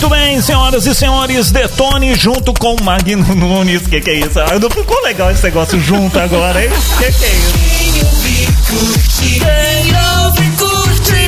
[0.00, 3.86] Muito bem, senhoras e senhores, Detone junto com Magno Nunes.
[3.86, 4.40] Que que é isso?
[4.40, 6.70] Ah, Não ficou legal esse negócio junto agora, hein?
[6.96, 7.52] Que que é isso?
[9.20, 9.42] Quem
[10.24, 11.20] ouve, curte.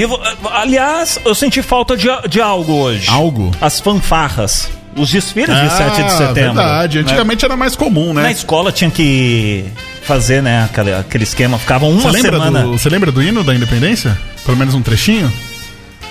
[0.52, 3.10] aliás, eu senti falta de, de algo hoje.
[3.10, 3.50] Algo?
[3.60, 4.68] As fanfarras.
[4.96, 6.60] Os desfiles de 7 de setembro.
[6.60, 7.02] Ah, verdade, né?
[7.04, 8.32] antigamente era mais comum, Na né?
[8.32, 9.64] escola tinha que
[10.02, 11.58] fazer, né, aquele, aquele esquema.
[11.58, 12.62] Ficavam uma Você semana.
[12.62, 14.16] do, você lembra do hino da independência?
[14.44, 15.32] Pelo menos um trechinho?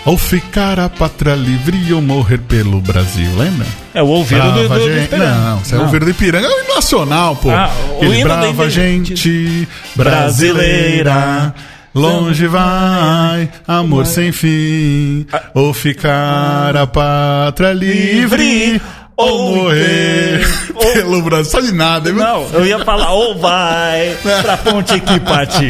[0.05, 3.65] Ou ficar a pátria livre ou morrer pelo Brasil, lembra?
[3.93, 5.05] É o ouvido do, do, do gente.
[5.05, 5.33] Ipiranga.
[5.33, 7.49] Não, você é o ouvido do Ipiranga, é o nacional, pô.
[7.49, 9.15] Ah, o Ele hino da brava independência.
[9.15, 11.53] gente brasileira.
[11.93, 18.81] Longe vai, amor sem fim, ou ficar a pátria livre,
[19.15, 20.41] ou morrer
[20.73, 21.51] ou- pelo Brasil.
[21.51, 22.19] Só de nada, viu?
[22.23, 25.69] Não, eu ia falar, ou vai pra ponte que partiu.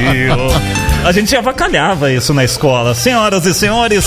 [1.05, 2.93] A gente já avacalhava isso na escola.
[2.95, 4.05] Senhoras e senhores,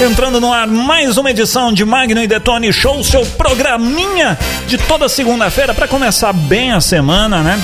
[0.00, 5.08] entrando no ar mais uma edição de Magno e Detone Show, seu programinha de toda
[5.08, 7.60] segunda-feira para começar bem a semana, né?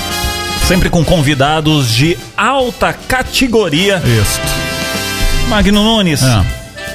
[0.67, 4.01] Sempre com convidados de alta categoria.
[4.03, 4.39] Isso.
[5.47, 6.43] Magno Nunes, Ah.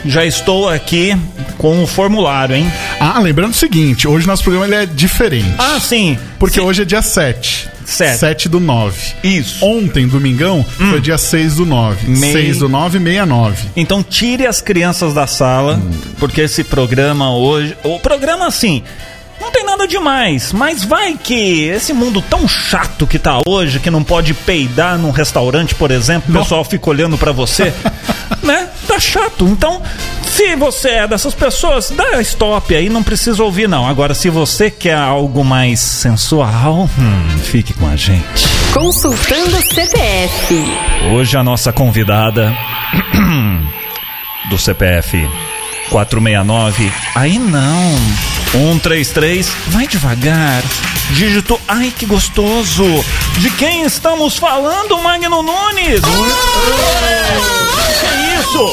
[0.05, 1.17] já estou aqui
[1.57, 2.73] com o formulário, hein?
[2.99, 5.55] Ah, lembrando o seguinte, hoje nosso programa ele é diferente.
[5.57, 6.19] Ah, sim.
[6.39, 7.69] Porque hoje é dia 7.
[7.87, 8.19] Sete.
[8.19, 8.97] 7 do 9.
[9.23, 9.65] Isso.
[9.65, 12.07] Ontem, domingão, foi dia 6 do 9.
[12.09, 12.17] Hum.
[12.19, 13.69] Mei- 6 do 9, 69.
[13.77, 15.81] Então tire as crianças da sala,
[16.19, 17.77] porque esse programa hoje.
[17.83, 18.83] O programa, assim,
[19.41, 23.91] não tem nada demais, mas vai que esse mundo tão chato que tá hoje, que
[23.91, 27.73] não pode peidar num restaurante, por exemplo, o pessoal fica olhando pra você,
[28.43, 28.69] né?
[28.87, 29.47] Tá chato.
[29.47, 29.83] Então,
[30.23, 33.89] se você é dessas pessoas, dá stop aí, não precisa ouvir, não.
[33.89, 38.47] Agora, se você quer algo mais sensual, hum, fique com a gente.
[38.73, 40.65] Consultando CPF.
[41.13, 42.55] Hoje a nossa convidada
[44.51, 45.27] do CPF
[45.91, 46.93] 469.
[47.15, 47.95] Aí não.
[48.53, 49.49] 133.
[49.69, 50.63] Vai devagar.
[51.13, 51.61] Dígito.
[51.69, 52.85] Ai, que gostoso.
[53.39, 56.01] De quem estamos falando, Magno Nunes?
[58.01, 58.73] Que é isso?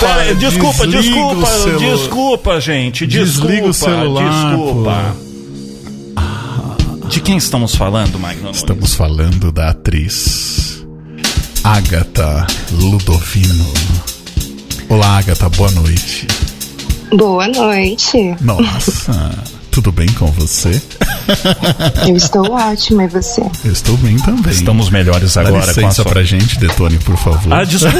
[0.00, 3.06] Pera, desculpa, desculpa, celu- desculpa, gente.
[3.06, 5.16] Desculpa, Desliga o celular, desculpa.
[7.08, 8.58] De quem estamos falando, Magno Nunes?
[8.58, 10.84] Estamos falando da atriz
[11.64, 13.72] Agatha Ludovino.
[14.88, 16.26] Olá, Agatha, boa noite.
[17.14, 18.34] Boa noite.
[18.40, 19.30] Nossa,
[19.70, 20.80] tudo bem com você?
[22.08, 23.42] Eu estou ótima, e você?
[23.64, 24.52] Eu estou bem também.
[24.52, 26.10] Estamos melhores Dá agora com a licença sua...
[26.10, 27.52] pra gente, Detone, por favor.
[27.52, 27.98] Ah, desculpa.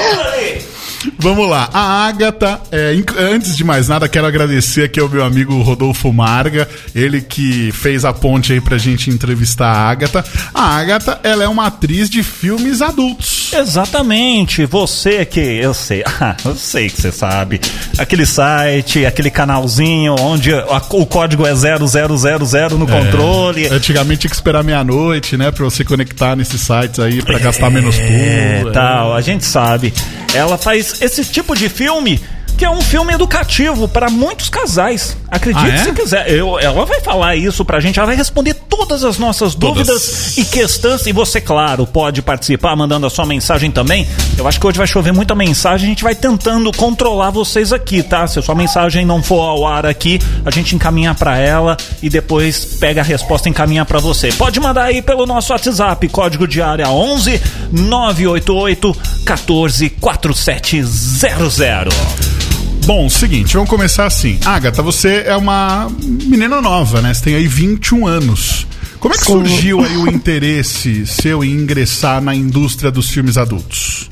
[0.00, 0.73] desculpa.
[1.18, 5.60] Vamos lá, a Agatha, é, antes de mais nada, quero agradecer aqui ao meu amigo
[5.62, 10.24] Rodolfo Marga, ele que fez a ponte aí pra gente entrevistar a Agatha.
[10.54, 13.50] A Agatha, ela é uma atriz de filmes adultos.
[13.52, 16.02] Exatamente, você que eu sei,
[16.44, 17.60] eu sei que você sabe.
[17.98, 23.66] Aquele site, aquele canalzinho onde a- o código é 0000 no controle.
[23.68, 27.96] Antigamente tinha que esperar meia-noite, né, pra você conectar nesses sites aí, pra gastar menos
[27.98, 28.72] É, pulo.
[28.72, 29.92] tal, a gente sabe.
[30.34, 32.20] Ela faz esse tipo de filme
[32.56, 35.16] que é um filme educativo para muitos casais.
[35.30, 35.84] Acredite Ah, é?
[35.84, 36.30] se quiser.
[36.30, 39.86] Eu- ela vai falar isso pra gente, ela vai responder todas as nossas Todas.
[39.86, 41.06] dúvidas e questões.
[41.06, 44.06] E você, claro, pode participar mandando a sua mensagem também.
[44.38, 48.02] Eu acho que hoje vai chover muita mensagem, a gente vai tentando controlar vocês aqui,
[48.02, 48.26] tá?
[48.26, 52.08] Se a sua mensagem não for ao ar aqui, a gente encaminha pra ela e
[52.08, 54.32] depois pega a resposta e encaminha pra você.
[54.32, 57.40] Pode mandar aí pelo nosso WhatsApp, código de área 11
[57.72, 62.53] 988 14 4700.
[62.86, 64.38] Bom, seguinte, vamos começar assim.
[64.44, 67.14] Agatha, você é uma menina nova, né?
[67.14, 68.66] Você tem aí 21 anos.
[69.00, 74.10] Como é que surgiu aí o interesse seu em ingressar na indústria dos filmes adultos?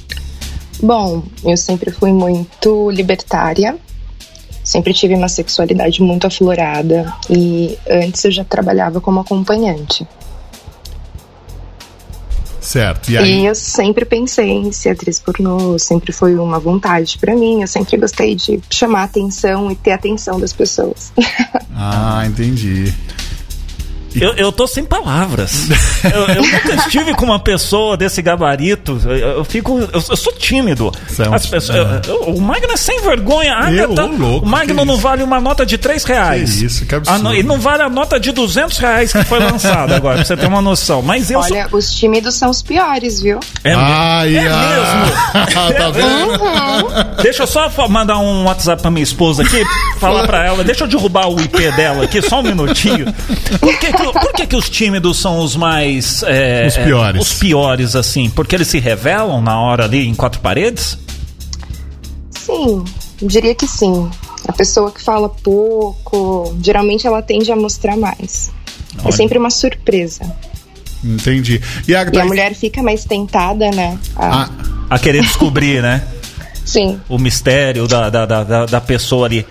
[0.82, 3.76] Bom, eu sempre fui muito libertária.
[4.64, 7.12] Sempre tive uma sexualidade muito aflorada.
[7.28, 10.06] E antes eu já trabalhava como acompanhante.
[12.62, 13.10] Certo.
[13.10, 13.44] E E, aí?
[13.46, 17.60] eu sempre pensei em ser atriz pornô, sempre foi uma vontade pra mim.
[17.60, 21.12] Eu sempre gostei de chamar atenção e ter a atenção das pessoas.
[21.84, 22.94] Ah, entendi.
[24.14, 25.68] Eu, eu tô sem palavras.
[26.04, 29.00] eu, eu nunca estive com uma pessoa desse gabarito.
[29.04, 29.78] Eu, eu fico.
[29.78, 30.92] Eu, eu sou tímido.
[31.08, 32.00] Você é As pessoas, é.
[32.10, 33.54] eu- eu- o Magno é sem vergonha.
[33.56, 35.02] A Eu, Agatha- ô, louco, o Magno não isso?
[35.02, 36.56] vale uma nota de 3 reais.
[36.58, 37.28] Que isso, que absurdo.
[37.28, 40.36] A e não vale a nota de 200 reais que foi lançada agora, pra você
[40.36, 41.02] ter uma noção.
[41.02, 43.40] Mas eu Olha, os tímidos são os piores, viu?
[43.40, 43.40] sou.
[43.64, 45.72] É, Ai, é ah.
[45.76, 46.30] tá vendo?
[46.42, 47.22] Uhum.
[47.22, 49.64] Deixa eu só mandar um WhatsApp pra minha esposa aqui,
[49.98, 53.06] falar pra ela, deixa eu derrubar o IP dela aqui, só um minutinho.
[53.60, 53.78] Por
[54.12, 56.22] que, por que, que os tímidos são os mais.
[56.24, 57.18] é, Os piores.
[57.18, 58.30] é, os piores, assim?
[58.30, 60.98] Porque eles se revelam na hora ali em quatro paredes?
[62.30, 62.84] Sim,
[63.20, 64.10] diria que sim.
[64.48, 68.50] A pessoa que fala pouco, geralmente ela tende a mostrar mais.
[68.98, 69.08] Olha.
[69.08, 70.24] É sempre uma surpresa.
[71.04, 71.60] Entendi.
[71.86, 73.98] E a, E a mulher fica mais tentada, né?
[74.16, 74.50] a- Ah,
[74.90, 76.04] A querer descobrir, né?
[76.64, 77.00] Sim.
[77.08, 79.46] O mistério da, da, da, da- da pessoa ali.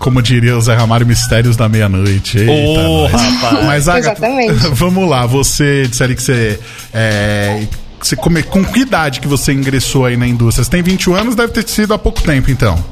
[0.00, 2.38] Como diria o Zé Ramário, mistérios da meia-noite.
[2.42, 3.12] Nós.
[3.12, 3.66] rapaz.
[3.66, 4.54] Mas, Agatha, Exatamente.
[4.72, 5.26] vamos lá.
[5.26, 6.58] Você disse ali que você...
[6.92, 7.66] É,
[8.00, 10.64] você come, com que idade que você ingressou aí na indústria?
[10.64, 12.82] Você tem 21 anos, deve ter sido há pouco tempo, então.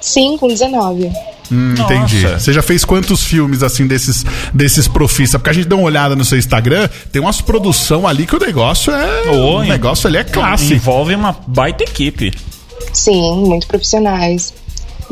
[0.00, 1.10] Sim, com 19.
[1.50, 2.28] Hum, entendi.
[2.28, 4.24] Você já fez quantos filmes, assim, desses,
[4.54, 5.40] desses profistas?
[5.40, 8.38] Porque a gente dá uma olhada no seu Instagram, tem umas produção ali que o
[8.38, 9.30] negócio é...
[9.30, 10.74] O negócio ali é clássico.
[10.74, 12.32] Envolve uma baita equipe.
[12.92, 14.54] Sim, muito profissionais.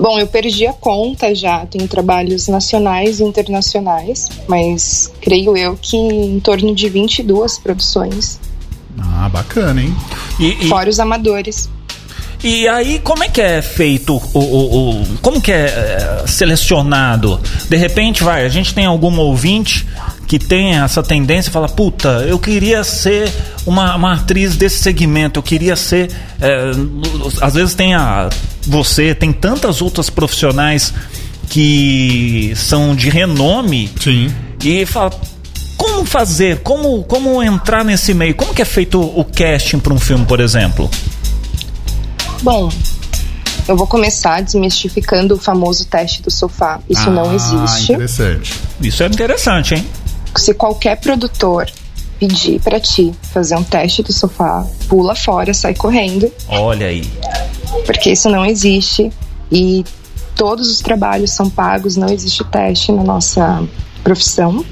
[0.00, 1.66] Bom, eu perdi a conta já.
[1.66, 8.40] Tenho trabalhos nacionais e internacionais, mas creio eu que em torno de 22 produções,
[8.98, 9.94] Ah, bacana, hein?
[10.38, 11.68] E, e- fora os amadores.
[12.42, 14.38] E aí, como é que é feito o.
[14.38, 17.38] o- o- como que é, é, selecionado?
[17.68, 19.86] De repente, vai, a gente tem algum ouvinte
[20.26, 23.30] que tem essa tendência e fala, puta, eu queria ser
[23.66, 26.10] uma, uma atriz desse segmento, eu queria ser.
[26.40, 26.70] é,
[27.42, 28.30] às vezes tem a.
[28.66, 30.92] Você, tem tantas outras profissionais
[31.48, 34.32] que são de renome Sim.
[34.62, 35.10] e fala.
[35.76, 36.60] Como fazer?
[36.60, 38.34] Como, como entrar nesse meio?
[38.34, 40.90] Como que é feito o casting para um filme, por exemplo?
[42.42, 42.70] Bom,
[43.66, 46.80] eu vou começar desmistificando o famoso teste do sofá.
[46.88, 47.92] Isso não Ah, existe.
[47.92, 48.54] interessante.
[48.80, 49.86] Isso é interessante, hein?
[50.36, 51.66] Se qualquer produtor
[52.18, 57.10] pedir pra ti fazer um teste do sofá, pula fora, sai correndo, Olha aí.
[57.86, 59.10] Porque isso não existe
[59.50, 59.84] e
[60.34, 63.62] todos os trabalhos são pagos, não existe teste na nossa
[64.02, 64.64] profissão.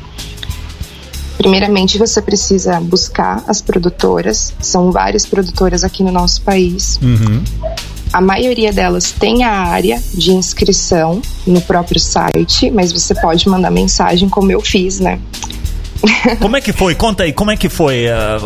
[1.36, 6.98] Primeiramente, você precisa buscar as produtoras, são várias produtoras aqui no nosso país.
[7.00, 7.44] Uhum.
[8.12, 13.70] A maioria delas tem a área de inscrição no próprio site, mas você pode mandar
[13.70, 15.20] mensagem, como eu fiz, né?
[16.40, 16.94] Como é que foi?
[16.94, 18.36] Conta aí, como é que foi a,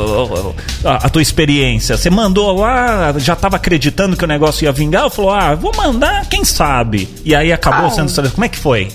[0.85, 1.97] a- a tua experiência?
[1.97, 5.73] Você mandou lá, já estava acreditando que o negócio ia vingar, ou falou, ah, vou
[5.77, 7.09] mandar, quem sabe?
[7.25, 7.91] E aí acabou Ah.
[7.91, 8.35] sendo selecionado.
[8.35, 8.89] Como é que foi?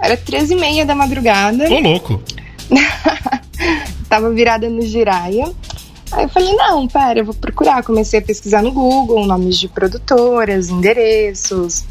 [0.00, 1.64] Era 13 e meia da madrugada.
[1.70, 2.22] Ô, louco.
[4.08, 5.50] tava virada no Jiraya.
[6.10, 7.82] Aí eu falei, não, pera, eu vou procurar.
[7.82, 11.84] Comecei a pesquisar no Google nomes de produtoras, endereços.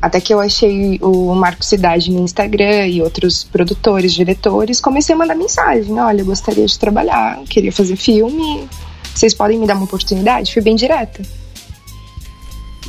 [0.00, 4.80] Até que eu achei o Marco Cidade no Instagram e outros produtores, diretores.
[4.80, 8.68] Comecei a mandar mensagem: olha, eu gostaria de trabalhar, queria fazer filme.
[9.14, 10.52] Vocês podem me dar uma oportunidade?
[10.52, 11.20] Fui bem direta.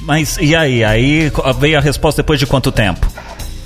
[0.02, 0.84] Mas e aí?
[0.84, 3.08] Aí veio a resposta depois de quanto tempo?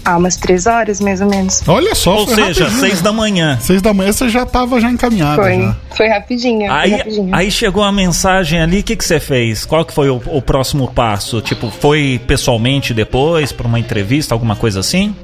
[0.06, 1.62] Ah, umas três horas, mais ou menos.
[1.68, 2.88] Olha só, Ou foi seja, rapidinho.
[2.90, 3.58] seis da manhã.
[3.62, 5.42] Seis da manhã você já tava já encaminhado.
[5.42, 5.76] Foi, Já.
[5.96, 7.36] foi rapidinho, foi Aí, rapidinho.
[7.36, 9.64] aí chegou a mensagem ali, o que, que você fez?
[9.66, 11.40] Qual que foi o, o próximo passo?
[11.42, 15.16] Tipo, foi pessoalmente depois, para uma entrevista, alguma coisa assim?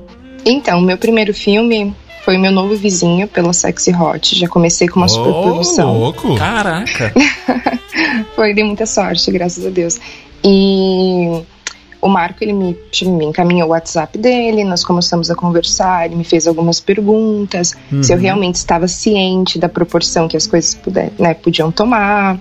[0.45, 1.93] Então, meu primeiro filme
[2.23, 4.33] foi Meu Novo Vizinho, pela Sexy Hot.
[4.39, 5.97] Já comecei com uma super Ô, produção.
[5.99, 6.35] louco.
[6.37, 7.11] Caraca!
[8.35, 9.99] Foi, dei muita sorte, graças a Deus.
[10.43, 11.41] E
[12.01, 16.23] o Marco, ele me, me encaminhou o WhatsApp dele, nós começamos a conversar, ele me
[16.23, 21.33] fez algumas perguntas, se eu realmente estava ciente da proporção que as coisas puder, né,
[21.33, 22.39] podiam tomar.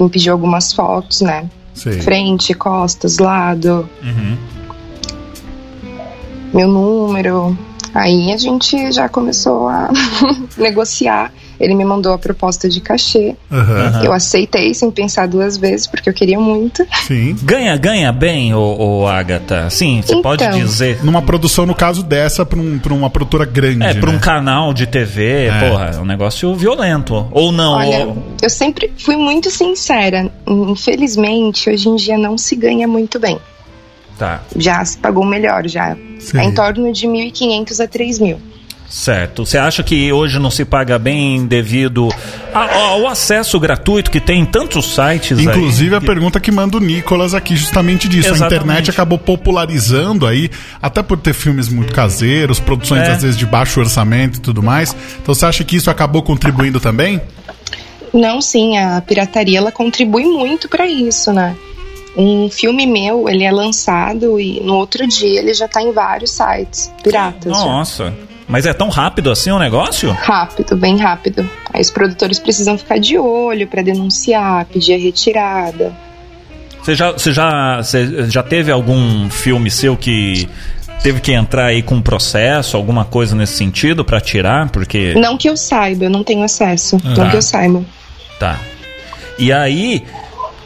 [0.00, 1.50] Me pediu algumas fotos, né?
[1.74, 2.00] Sei.
[2.00, 4.36] Frente, costas, lado, Uhum.
[6.54, 7.56] meu número.
[7.94, 9.90] Aí a gente já começou a
[10.56, 11.32] negociar.
[11.60, 13.34] Ele me mandou a proposta de cachê.
[13.50, 14.02] Aham.
[14.04, 16.86] Eu aceitei sem pensar duas vezes, porque eu queria muito.
[17.06, 17.36] Sim.
[17.42, 19.68] Ganha, ganha bem, ô, ô Agatha?
[19.70, 20.22] Sim, você Então.
[20.22, 21.04] pode dizer.
[21.04, 23.84] Numa produção, no caso dessa, pra, um, pra uma produtora grande.
[23.84, 24.18] É, pra um né?
[24.20, 25.68] canal de TV, É.
[25.70, 27.26] porra, é um negócio violento.
[27.32, 30.30] Ou não, Olha, ou- eu sempre fui muito sincera.
[30.46, 33.38] Infelizmente, hoje em dia não se ganha muito bem.
[34.18, 34.42] Tá.
[34.56, 35.96] Já se pagou melhor, já.
[36.34, 38.36] É em torno de 1.500 a 3.000.
[38.88, 39.44] Certo.
[39.44, 42.08] Você acha que hoje não se paga bem devido
[42.54, 45.98] a- ao acesso gratuito que tem em tantos sites Inclusive aí?
[45.98, 48.30] a pergunta que manda o Nicolas aqui justamente disso.
[48.30, 48.62] A Exatamente.
[48.64, 53.12] internet acabou popularizando aí, até por ter filmes muito caseiros, produções É.
[53.12, 54.96] às vezes de baixo orçamento e tudo mais.
[55.22, 57.20] Então você acha que isso acabou contribuindo também?
[58.14, 61.54] Não, sim, a pirataria ela contribui muito para isso, né?
[62.16, 66.30] Um filme meu, ele é lançado e no outro dia ele já tá em vários
[66.30, 67.52] sites piratas.
[67.52, 68.12] já.
[68.48, 70.10] Mas é tão rápido assim o negócio?
[70.10, 71.48] Rápido, bem rápido.
[71.72, 75.94] Aí os produtores precisam ficar de olho para denunciar, pedir a retirada.
[76.82, 80.48] Você já, você já, você já teve algum filme seu que
[81.02, 84.70] teve que entrar aí com um processo, alguma coisa nesse sentido pra tirar?
[84.70, 85.12] Porque.
[85.14, 86.98] Não que eu saiba, eu não tenho acesso.
[86.98, 87.10] Tá.
[87.10, 87.84] Não que eu saiba.
[88.40, 88.58] Tá.
[89.38, 90.02] E aí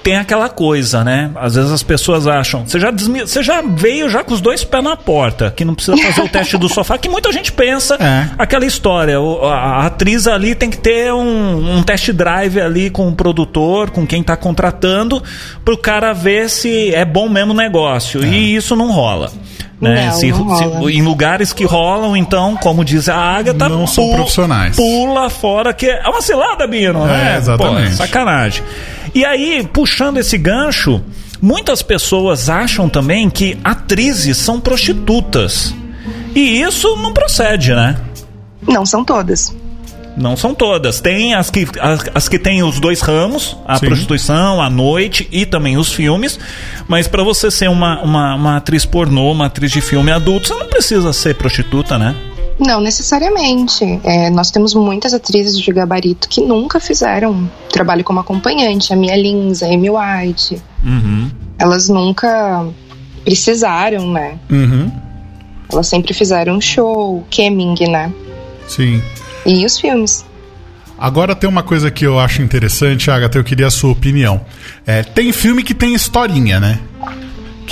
[0.03, 1.31] tem aquela coisa, né?
[1.37, 2.67] Às vezes as pessoas acham.
[2.67, 5.75] Você já, desmi- você já veio já com os dois pés na porta, que não
[5.75, 8.29] precisa fazer o teste do sofá, que muita gente pensa É.
[8.39, 9.21] aquela história.
[9.21, 13.91] o- a, atriz ali tem que ter um, um test drive ali com o produtor,
[13.91, 15.23] com quem tá contratando,
[15.65, 18.25] pro cara ver se é bom mesmo o negócio.
[18.25, 19.31] E isso não rola.
[19.81, 20.07] Né?
[20.07, 20.57] Não, Se- não
[20.87, 24.77] se- em lugares que rolam, então, como diz a Agatha, Não são profissionais.
[24.77, 27.37] Pula fora, que é uma cilada, Bino, É, né?
[27.39, 27.91] exatamente.
[27.91, 28.63] Pô, sacanagem.
[29.15, 31.03] E aí, puxando esse gancho,
[31.41, 35.75] muitas pessoas acham também que atrizes são prostitutas.
[36.35, 37.99] E isso não procede, né?
[38.67, 39.55] Não são todas.
[40.17, 41.01] Não são todas.
[41.01, 43.87] Tem as que, as, as que têm os dois ramos, a Sim.
[43.87, 46.39] prostituição, a noite e também os filmes.
[46.87, 50.55] Mas pra você ser uma, uma, uma atriz pornô, uma atriz de filme adulto, você
[50.55, 52.15] não precisa ser prostituta, né?
[52.59, 54.01] Não necessariamente.
[54.05, 58.93] É, nós temos muitas atrizes de gabarito que nunca fizeram trabalho como acompanhante.
[58.93, 60.63] A Mia Lins, a Amy White.
[60.85, 61.31] Uhum.
[61.59, 62.67] Elas nunca
[63.25, 64.39] precisaram, né?
[64.51, 64.91] Uhum.
[65.73, 68.13] Elas sempre fizeram show, camming, né?
[68.69, 69.03] Sim.
[69.47, 70.25] E os filmes.
[70.99, 74.41] Agora tem uma coisa que eu acho interessante, Agatha, eu queria a sua opinião.
[74.87, 76.79] É, tem filme que tem historinha, né?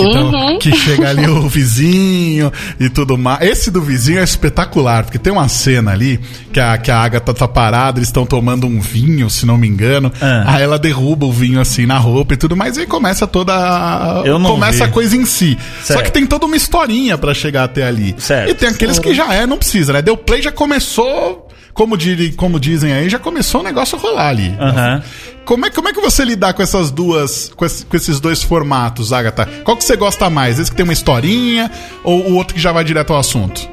[0.07, 0.59] Que, tão- Uhum.
[0.59, 3.41] que chega ali o vizinho e tudo mais.
[3.41, 6.19] Esse do vizinho é espetacular, porque tem uma cena ali
[6.53, 9.67] que a, que a Agatha tá parada, eles estão tomando um vinho, se não me
[9.67, 10.11] engano.
[10.21, 10.43] Ah.
[10.55, 13.53] Aí ela derruba o vinho assim na roupa e tudo mais, e aí começa toda.
[13.53, 14.83] a- começa vi.
[14.83, 15.57] a coisa em si.
[15.81, 16.03] Só Certo.
[16.05, 18.15] que tem toda uma historinha pra chegar até ali.
[18.17, 18.49] Certo.
[18.51, 20.01] E tem aqueles que já é, não precisa, né?
[20.01, 21.47] Deu play, já começou.
[21.73, 24.55] Como, diri- como dizem aí, já começou o negócio a rolar ali.
[24.59, 25.03] Aham.
[25.45, 28.43] Como, é, como é que você lidar com essas duas, com, esse- com esses dois
[28.43, 29.45] formatos, Agatha?
[29.63, 30.59] Qual que você gosta mais?
[30.59, 31.71] Esse que tem uma historinha
[32.03, 33.67] ou o outro que já vai direto ao assunto?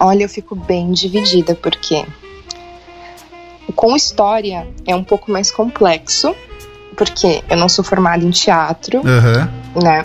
[0.00, 2.04] Olha, eu fico bem dividida, porque
[3.74, 6.34] com história é um pouco mais complexo,
[6.96, 9.50] porque eu não sou formada em teatro, Aham.
[9.82, 10.04] né?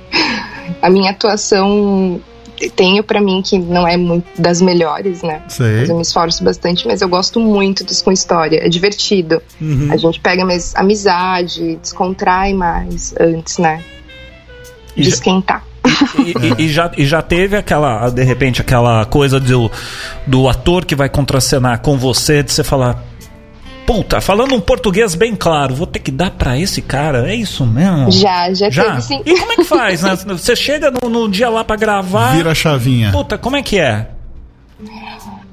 [0.82, 2.20] A minha atuação
[2.70, 5.42] tenho pra mim que não é muito das melhores, né?
[5.48, 5.80] Sei.
[5.80, 8.58] Mas eu me esforço bastante, mas eu gosto muito dos com história.
[8.64, 9.42] É divertido.
[9.60, 9.88] Uhum.
[9.90, 13.82] A gente pega mais amizade, descontrai mais antes, né?
[14.96, 15.64] De esquentar.
[16.18, 19.70] E, e- e já, e já teve aquela, de repente, aquela coisa do,
[20.26, 23.02] do ator que vai contracenar com você, de você falar.
[23.86, 27.66] Puta, falando um português bem claro, vou ter que dar pra esse cara, é isso
[27.66, 28.10] mesmo?
[28.10, 28.84] Já, já, Já?
[28.84, 29.22] teve sim.
[29.26, 30.16] E como é que faz, né?
[30.26, 32.34] Você chega no, no dia lá pra gravar.
[32.34, 33.12] Vira a chavinha.
[33.12, 34.08] Puta, como é que é?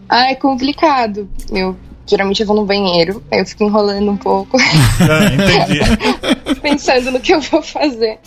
[0.07, 1.29] Ah, é complicado.
[1.51, 4.57] Eu geralmente eu vou no banheiro, aí eu fico enrolando um pouco,
[5.00, 5.79] Ah, entendi.
[6.61, 8.19] pensando no que eu vou fazer.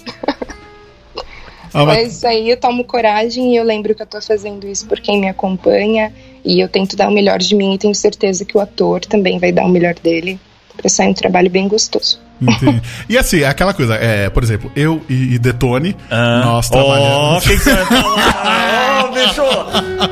[1.75, 4.87] Ah, mas- Mas aí eu tomo coragem e eu lembro que eu tô fazendo isso
[4.87, 6.13] por quem me acompanha
[6.45, 9.39] e eu tento dar o melhor de mim e tenho certeza que o ator também
[9.39, 10.39] vai dar o melhor dele
[10.77, 12.21] pra sair um trabalho bem gostoso.
[12.51, 12.83] Entendi.
[13.09, 16.43] E assim, é aquela coisa, é, por exemplo, eu e, e Detone, Ah.
[16.45, 17.45] nós trabalhamos.
[17.45, 19.05] o que que você vai falar?
[19.05, 19.43] Ô, bicho,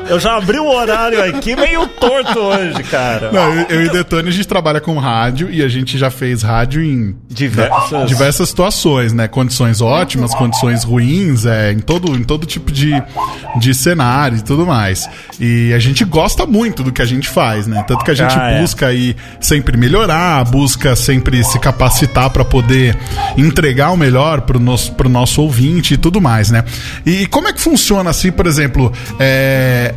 [0.09, 3.31] eu já abri o horário aqui meio torto hoje, cara.
[3.31, 6.41] Não, eu, eu e Detone, a gente trabalha com rádio e a gente já fez
[6.43, 8.07] rádio em Diversas.
[8.07, 9.27] diversas situações, né?
[9.27, 12.91] Condições ótimas, condições ruins, é, em todo, em todo tipo de,
[13.57, 15.09] de cenário e tudo mais.
[15.39, 17.83] E a gente gosta muito do que a gente faz, né?
[17.87, 18.61] Tanto que a gente Ah, é.
[18.61, 22.97] busca aí sempre melhorar, busca sempre se capacitar para poder
[23.37, 26.63] entregar o melhor pro nosso, pro nosso ouvinte e tudo mais, né?
[27.05, 29.93] E como é que funciona assim, por exemplo, é,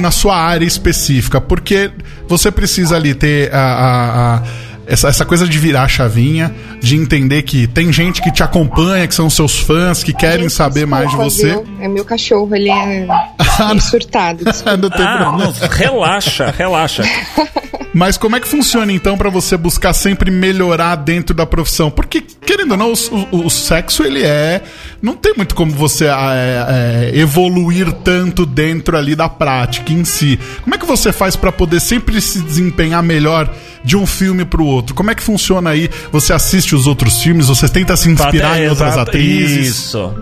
[0.00, 1.40] na sua área específica?
[1.40, 1.90] Porque
[2.28, 4.42] você precisa ali ter a- a- a
[4.86, 9.06] essa, essa coisa de virar a chavinha, de entender que tem gente que te acompanha,
[9.08, 11.58] que são seus fãs, que querem saber mais de você.
[11.80, 13.06] É meu cachorro, ele é
[13.66, 14.44] meio surtado.
[14.44, 14.76] desculpa.
[14.76, 17.02] Não tem Ah, não, relaxa, relaxa.
[17.94, 21.90] Mas como é que funciona então pra você buscar sempre melhorar dentro da profissão?
[21.90, 24.62] Porque, querendo ou não, o, o- o sexo ele é.
[25.00, 30.38] Não tem muito como você é, é, evoluir tanto dentro ali da prática em si.
[30.62, 33.48] Como é que você faz pra poder sempre se desempenhar melhor
[33.84, 34.94] de um filme pro outro?
[34.94, 35.88] Como é que funciona aí?
[36.10, 37.46] Você assiste os outros filmes?
[37.48, 39.68] Você tenta se inspirar em outras exato, atrizes?
[39.68, 40.14] Isso.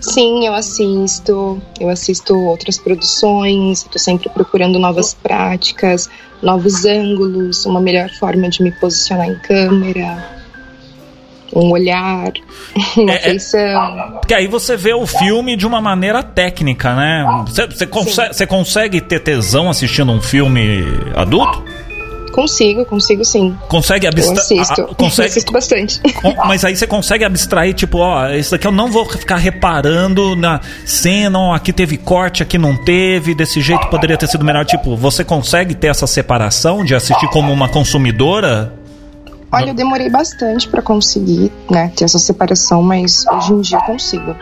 [0.00, 1.60] Sim, eu assisto.
[1.80, 3.82] Eu assisto outras produções.
[3.82, 6.08] Estou sempre procurando novas práticas,
[6.42, 10.24] novos ângulos, uma melhor forma de me posicionar em câmera,
[11.54, 12.30] um olhar,
[12.96, 14.18] uma É, é- feição.
[14.20, 17.44] Porque aí você vê o filme de uma maneira técnica, né?
[17.46, 20.84] Você, consegue, você consegue ter tesão assistindo um filme
[21.16, 21.64] adulto?
[22.38, 23.58] Consigo, consigo sim.
[23.66, 24.38] Consegue abstrair.
[24.38, 24.80] assisto.
[24.80, 26.00] Eu Consegue, assisto bastante.
[26.46, 30.60] Mas aí você consegue abstrair, tipo, ó, isso daqui eu não vou ficar reparando na
[30.84, 34.64] cena, ó, aqui teve corte, aqui não teve, desse jeito poderia ter sido melhor.
[34.64, 38.72] Tipo, você consegue ter essa separação de assistir como uma consumidora?
[39.50, 43.82] Olha, eu demorei bastante pra conseguir, né, ter essa separação, mas hoje em dia eu
[43.82, 44.36] consigo.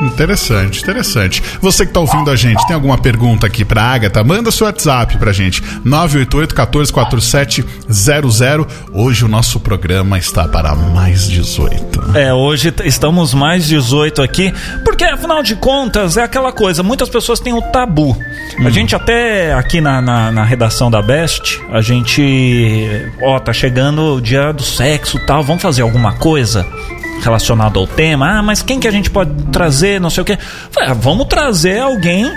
[0.00, 1.42] Interessante, interessante.
[1.60, 4.24] Você que tá ouvindo a gente, tem alguma pergunta aqui pra Agatha?
[4.24, 5.62] Manda seu WhatsApp pra gente.
[5.84, 8.66] 988-144700.
[8.92, 12.16] Hoje o nosso programa está para mais 18.
[12.16, 17.40] É, hoje estamos mais 18 aqui, porque afinal de contas é aquela coisa, muitas pessoas
[17.40, 18.16] têm o tabu.
[18.64, 24.14] A gente até aqui na, na, na redação da Best, a gente, ó, tá chegando
[24.14, 26.64] o dia do sexo e tal, vamos fazer alguma coisa
[27.24, 28.38] relacionado ao tema?
[28.38, 30.38] Ah, mas quem que a gente pode trazer, não sei o quê?
[30.70, 32.30] Falei, ah, vamos trazer alguém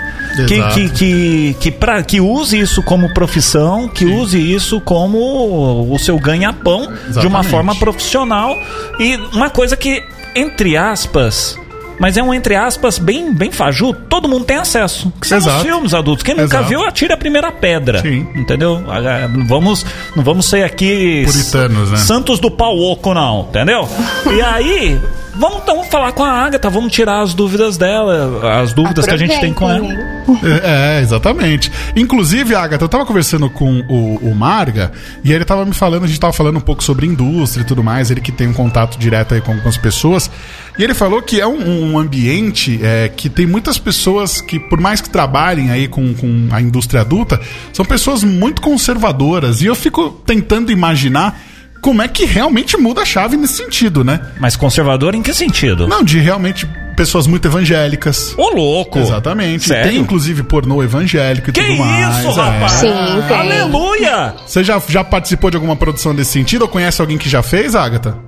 [0.46, 5.98] que, que, que, que, pra, que use isso como profissão, que use isso como o
[5.98, 8.56] seu ganha-pão de uma forma profissional
[8.98, 10.02] e uma coisa que,
[10.34, 11.56] entre aspas,
[11.98, 15.12] mas é um entre aspas bem, bem fajuto, todo mundo tem acesso.
[15.20, 15.64] Que são os Exato.
[15.64, 16.22] filmes adultos.
[16.22, 16.68] Quem nunca Exato.
[16.68, 18.00] viu, atira a primeira pedra.
[18.00, 18.26] Sim.
[18.34, 18.82] Entendeu?
[18.88, 21.22] Ah, Vamos, não vamos ser aqui.
[21.24, 21.96] Puritanos, né?
[21.98, 23.88] Santos do pau oco, não, entendeu?
[24.32, 25.00] E aí.
[25.38, 29.16] Vamos então falar com a Agatha, vamos tirar as dúvidas dela, as dúvidas que a
[29.16, 29.86] gente tem com ela.
[29.86, 30.24] Né?
[30.64, 31.70] É, exatamente.
[31.94, 34.90] Inclusive, Agatha, eu tava conversando com o, o Marga
[35.22, 37.84] e ele tava me falando, a gente tava falando um pouco sobre indústria e tudo
[37.84, 40.28] mais, ele que tem um contato direto aí com algumas pessoas.
[40.76, 44.80] E ele falou que é um, um ambiente é, que tem muitas pessoas que, por
[44.80, 47.40] mais que trabalhem aí com, com a indústria adulta,
[47.72, 49.62] são pessoas muito conservadoras.
[49.62, 51.40] E eu fico tentando imaginar
[51.80, 54.20] como é que realmente muda a chave nesse sentido, né?
[54.40, 55.86] Mas conservador em que sentido?
[55.88, 58.34] Não, de realmente pessoas muito evangélicas.
[58.36, 58.98] Ô, louco!
[58.98, 59.68] Exatamente.
[59.68, 59.90] Sério?
[59.92, 62.18] Tem inclusive pornô evangélico e Que tudo mais.
[62.18, 62.42] isso, é.
[62.42, 62.72] rapaz?
[62.72, 62.88] Sim,
[63.28, 63.36] tem.
[63.36, 64.34] Aleluia!
[64.46, 67.74] Você já, já participou de alguma produção desse sentido ou conhece alguém que já fez,
[67.76, 68.18] Agatha?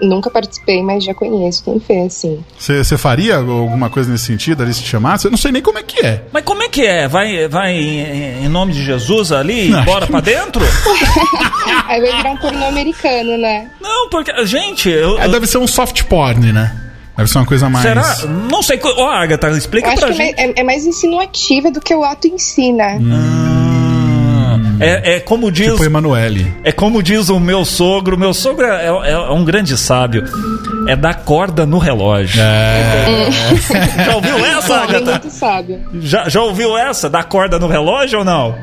[0.00, 2.44] Nunca participei, mas já conheço quem fez, sim.
[2.58, 5.26] Você faria alguma coisa nesse sentido ali se chamasse?
[5.26, 6.22] Eu não sei nem como é que é.
[6.32, 7.08] Mas como é que é?
[7.08, 10.62] Vai, vai em em nome de Jesus ali, Não, bora pra dentro?
[11.88, 13.70] Aí vai virar um pornô americano, né?
[13.80, 15.18] Não, porque, gente, eu.
[15.18, 16.74] É, deve ser um soft porn, né?
[17.16, 17.82] Deve ser uma coisa mais.
[17.86, 18.16] Será?
[18.50, 18.78] Não sei.
[18.82, 20.40] Ó, Agatha, explica Eu acho pra que é gente.
[20.40, 22.98] é, é mais insinuativa do que o ato em si, né?
[24.80, 25.72] É, é como diz.
[25.72, 26.52] Tipo Emanuele.
[26.64, 28.16] É como diz o meu sogro.
[28.18, 30.24] Meu sogro é, é- é um grande sábio.
[30.88, 32.40] É dar corda no relógio.
[32.42, 33.28] É.
[34.06, 35.10] Já ouviu essa, Alguém Agatha?
[35.10, 35.80] muito sábio.
[36.00, 37.08] Já, já ouviu essa?
[37.10, 38.54] Dar corda no relógio ou não?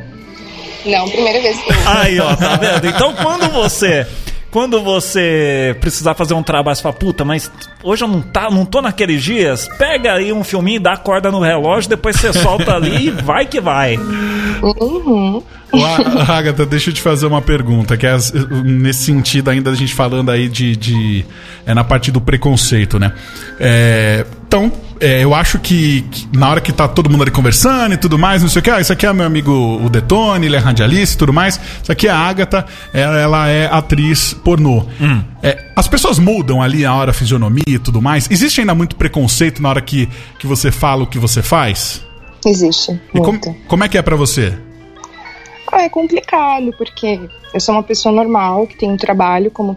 [0.86, 2.88] Não, primeira vez que eu Aí, ó, tá vendo?
[2.88, 4.06] Então quando você.
[4.54, 8.64] Quando você precisar fazer um trabalho, você fala, puta, mas hoje eu não, tá, não
[8.66, 12.76] tô naqueles dias, pega aí um filminho, dá a corda no relógio, depois você solta
[12.76, 13.98] ali e vai que vai.
[13.98, 15.42] Uhum.
[16.30, 18.16] Agatha, deixa eu te fazer uma pergunta, que é
[18.64, 20.76] nesse sentido ainda a gente falando aí de.
[20.76, 21.26] de-
[21.66, 23.12] é na parte do preconceito, né?
[23.60, 27.96] É, então, é, eu acho que, que na hora que tá todo mundo ali conversando
[27.96, 30.46] e tudo mais, não sei o que, ah, isso aqui é meu amigo o Detone,
[30.46, 32.64] ele é radialista e tudo mais, isso aqui é a Agatha,
[32.94, 34.86] ela, ela é atriz pornô.
[35.42, 38.30] É, as pessoas mudam ali a hora a fisionomia e tudo mais.
[38.30, 42.06] Existe ainda muito preconceito na hora que, que você fala o que você faz?
[42.46, 43.56] Existe, E como, muito.
[43.68, 44.54] como é que é pra você?
[45.72, 47.20] Ah, é complicado, porque
[47.52, 49.76] eu sou uma pessoa normal, que tem um trabalho, como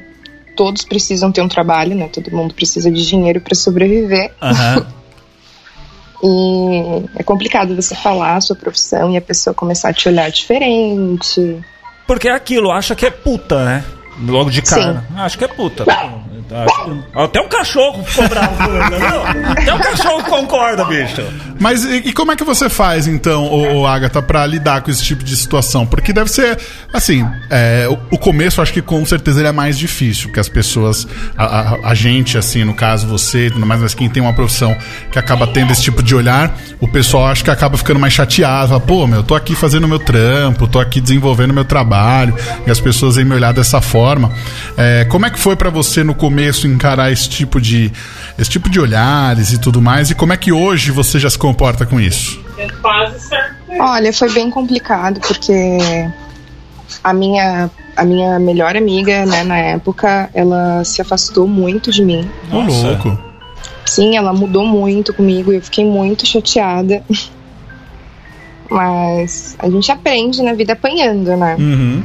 [0.56, 2.08] todos precisam ter um trabalho, né?
[2.08, 4.32] Todo mundo precisa de dinheiro para sobreviver.
[4.42, 4.86] Aham.
[6.22, 10.30] E é complicado você falar a sua profissão e a pessoa começar a te olhar
[10.30, 11.60] diferente.
[12.06, 13.84] Porque é aquilo, acha que é puta, né?
[14.26, 15.04] Logo de cara.
[15.16, 15.84] Acho que é puta.
[17.14, 19.50] Até um cachorro ficou bravo ele, viu?
[19.52, 21.22] Até um cachorro concorda, bicho.
[21.58, 24.90] Mas e, e como é que você faz, então, o, o Agatha, pra lidar com
[24.90, 25.86] esse tipo de situação?
[25.86, 26.58] Porque deve ser,
[26.92, 30.48] assim, é, o, o começo acho que com certeza ele é mais difícil, que as
[30.48, 34.76] pessoas, a, a- a gente, assim, no caso você, mais, mas quem tem uma profissão
[35.10, 38.68] que acaba tendo esse tipo de olhar, o pessoal acho que acaba ficando mais chateado,
[38.68, 42.70] fala, pô, meu, eu tô aqui fazendo meu trampo, tô aqui desenvolvendo meu trabalho, e
[42.70, 44.30] as pessoas vêm me olhar dessa forma.
[44.76, 46.35] É, como é que foi pra você no começo
[46.66, 47.92] encarar esse tipo de
[48.38, 51.38] esse tipo de olhares e tudo mais, e como é que hoje você já se
[51.38, 52.40] comporta com isso?
[53.78, 55.78] Olha, foi bem complicado porque
[57.02, 62.28] a minha a minha melhor amiga, né, na época, ela se afastou muito de mim.
[62.52, 63.18] Ô, louco.
[63.86, 67.02] Sim, ela mudou muito comigo e eu fiquei muito chateada.
[68.68, 71.56] Mas a gente aprende na vida apanhando, né?
[71.58, 72.02] Uhum.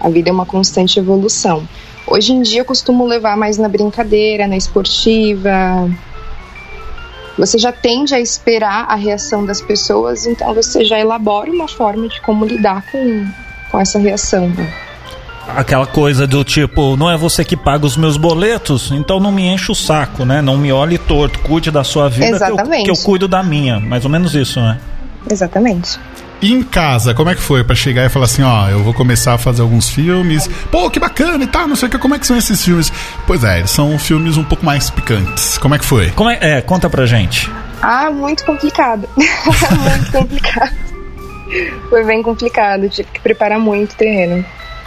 [0.00, 1.68] A vida é uma constante evolução.
[2.06, 5.88] Hoje em dia eu costumo levar mais na brincadeira, na esportiva.
[7.38, 12.08] Você já tende a esperar a reação das pessoas, então você já elabora uma forma
[12.08, 13.26] de como lidar com,
[13.70, 14.48] com essa reação.
[14.48, 14.72] né?
[15.56, 19.46] Aquela coisa do tipo, não é você que paga os meus boletos, então não me
[19.46, 20.42] enche o saco, né?
[20.42, 23.80] Não me olhe torto, cuide da sua vida que eu, que eu cuido da minha.
[23.80, 24.78] Mais ou menos isso, né?
[25.28, 25.98] Exatamente.
[26.42, 28.94] E em casa, como é que foi pra chegar e falar assim, ó, eu vou
[28.94, 30.48] começar a fazer alguns filmes.
[30.70, 32.90] Pô, que bacana e tal, não sei o que, como é que são esses filmes?
[33.26, 35.58] Pois é, eles são filmes um pouco mais picantes.
[35.58, 36.10] Como é que foi?
[36.12, 37.50] Como é, é, conta pra gente.
[37.82, 39.06] Ah, muito complicado.
[39.16, 40.72] muito complicado.
[41.90, 44.42] Foi bem complicado, tive que preparar muito terreno.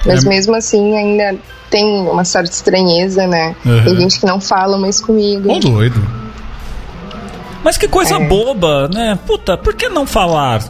[0.05, 0.29] Mas É.
[0.29, 1.35] mesmo assim, ainda
[1.69, 3.55] tem uma certa estranheza, né?
[3.65, 3.83] Uhum.
[3.83, 5.51] Tem gente que não fala mais comigo.
[5.51, 6.03] Ô, doido.
[7.63, 8.19] Mas que coisa É.
[8.27, 9.17] boba, né?
[9.25, 10.61] Puta, por que não falar?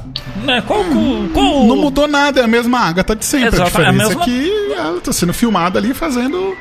[0.44, 0.62] Né?
[0.68, 0.84] Qual,
[1.34, 3.48] qual, Não mudou nada, é a mesma Agatha de sempre.
[3.48, 6.56] Exato, a diferença é a é, mesma- que ela tá sendo filmada ali fazendo,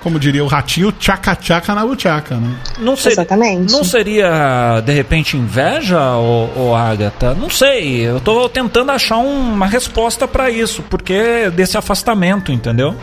[0.00, 2.56] como diria o ratinho, tchaca-tchaca na buchaca, né?
[2.78, 3.72] Não seria, Exatamente.
[3.72, 7.34] Não seria, de repente, inveja, ô, ô Agatha?
[7.34, 8.06] Não sei.
[8.08, 12.94] Eu tô tentando achar um- uma resposta pra isso, porque desse afastamento, entendeu?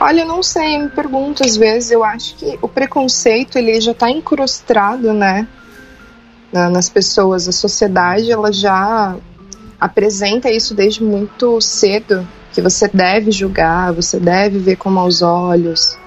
[0.00, 3.80] Olha, eu não sei, eu me pergunto às vezes, eu acho que o preconceito ele
[3.80, 5.46] já tá incrustado, né,
[6.54, 9.16] na- nas pessoas, a sociedade ela já
[9.80, 15.98] apresenta isso desde muito cedo, que você deve julgar, você deve ver com maus olhos.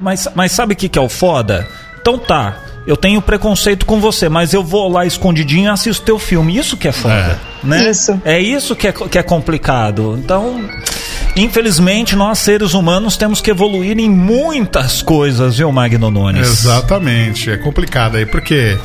[0.00, 1.66] Mas, mas sabe o que, que é o foda?
[2.00, 6.18] Então tá, eu tenho preconceito com você, mas eu vou lá escondidinho e assisto teu
[6.18, 6.56] filme.
[6.56, 7.90] Isso que é foda, né?
[7.90, 8.20] Isso.
[8.24, 10.16] É isso que é, que é complicado.
[10.22, 10.60] Então,
[11.36, 16.48] infelizmente, nós seres humanos temos que evoluir em muitas coisas, viu, Magno Nunes?
[16.48, 18.78] Exatamente, é complicado aí, porque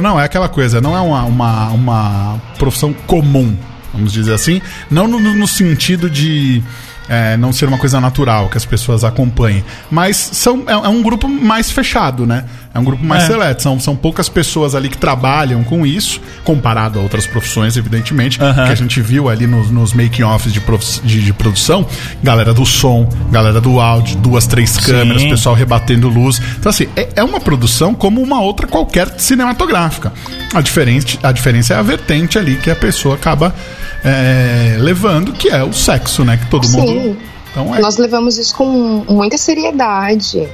[0.00, 3.56] não é aquela coisa, não é uma, uma, uma profissão comum,
[3.92, 6.62] vamos dizer assim, não no, no sentido de
[7.08, 11.02] é, não ser uma coisa natural que as pessoas acompanhem, mas são, é, é um
[11.02, 12.44] grupo mais fechado, né?
[12.74, 13.26] É um grupo mais É.
[13.26, 18.40] seleto, são, são poucas pessoas ali que trabalham com isso, comparado a outras profissões, evidentemente,
[18.42, 18.64] Aham.
[18.66, 20.60] que a gente viu ali nos, nos making-offs de,
[21.04, 21.86] de, de produção,
[22.22, 25.28] galera do som, galera do áudio, duas, três câmeras, Sim.
[25.30, 26.40] pessoal rebatendo luz.
[26.58, 30.10] Então, assim, é, é uma produção como uma outra qualquer cinematográfica.
[30.54, 33.54] A, diferente, a diferença é a vertente ali que a pessoa acaba
[34.02, 36.38] é, levando, que é o sexo, né?
[36.38, 36.80] Que todo Sim.
[36.80, 37.18] mundo.
[37.50, 37.80] Então é.
[37.80, 40.48] Nós levamos isso com muita seriedade.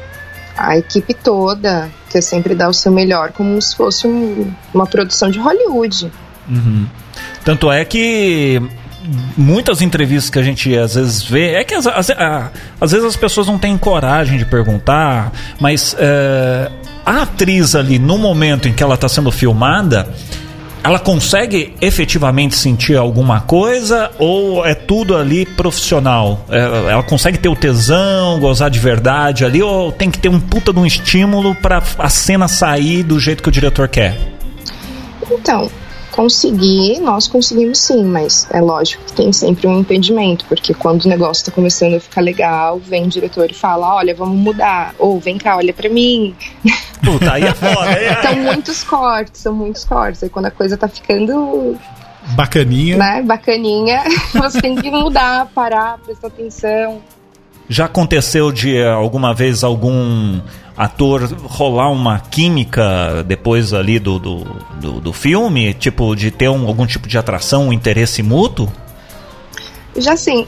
[0.58, 5.30] A equipe toda quer sempre dar o seu melhor, como se fosse um- uma produção
[5.30, 6.10] de Hollywood.
[7.44, 8.60] Tanto é que
[9.36, 12.10] muitas entrevistas que a gente às vezes vê é que às, às-
[12.80, 16.70] às vezes as pessoas não têm coragem de perguntar, mas é,
[17.06, 20.12] a atriz ali no momento em que ela está sendo filmada
[20.82, 26.44] ela consegue efetivamente sentir alguma coisa ou é tudo ali profissional?
[26.48, 30.40] É, ela consegue ter o tesão, gozar de verdade ali ou tem que ter um
[30.40, 34.16] puta de um estímulo para a cena sair do jeito que o diretor quer?
[35.30, 35.70] Então,
[36.18, 41.08] conseguir, nós conseguimos sim, mas é lógico que tem sempre um impedimento, porque quando o
[41.08, 45.20] negócio tá começando a ficar legal, vem o diretor e fala: olha, vamos mudar, ou
[45.20, 46.34] vem cá, olha pra mim.
[47.04, 47.92] Puta, aí é foda.
[47.92, 50.20] é- São muitos cortes, são muitos cortes.
[50.24, 51.78] Aí quando a coisa tá ficando
[52.34, 52.96] Bacaninha.
[52.96, 54.02] né, bacaninha,
[54.34, 57.00] você tem que mudar, parar, prestar atenção.
[57.68, 60.40] Já aconteceu de eh, alguma vez algum
[60.78, 64.44] ator rolar uma química depois ali do, do,
[64.80, 65.74] do, do filme?
[65.74, 68.70] Tipo, de ter um, algum tipo de atração, um interesse mútuo?
[69.96, 70.46] Já sim,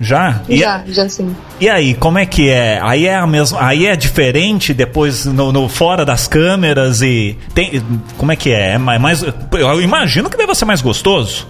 [0.00, 0.40] Já?
[0.48, 1.36] E, já, já sim.
[1.60, 2.80] e aí, como é que é?
[2.82, 7.82] Aí é a mesma, aí é diferente depois no, no- fora das câmeras e tem,
[8.16, 8.72] como é que é?
[8.74, 11.46] É mais, mais- eu imagino que deva ser mais gostoso.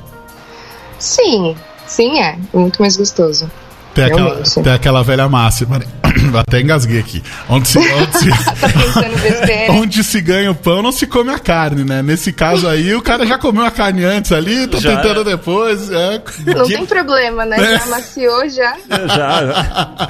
[0.98, 1.54] Sim,
[1.86, 3.48] sim é, muito mais gostoso.
[3.94, 5.86] Tem aquela, tem aquela velha máxima, né?
[6.36, 7.22] Até engasguei aqui.
[7.48, 8.30] Onde se, onde se,
[9.66, 12.02] Tá onde se ganha o pão, não se come a carne, né?
[12.02, 14.96] Nesse caso aí, o cara já comeu a carne antes ali, tá Já.
[14.96, 15.90] tentando depois.
[15.90, 16.22] É.
[16.54, 17.56] Não tem problema, né?
[17.58, 18.76] Já amaciou já.
[18.88, 20.08] Já.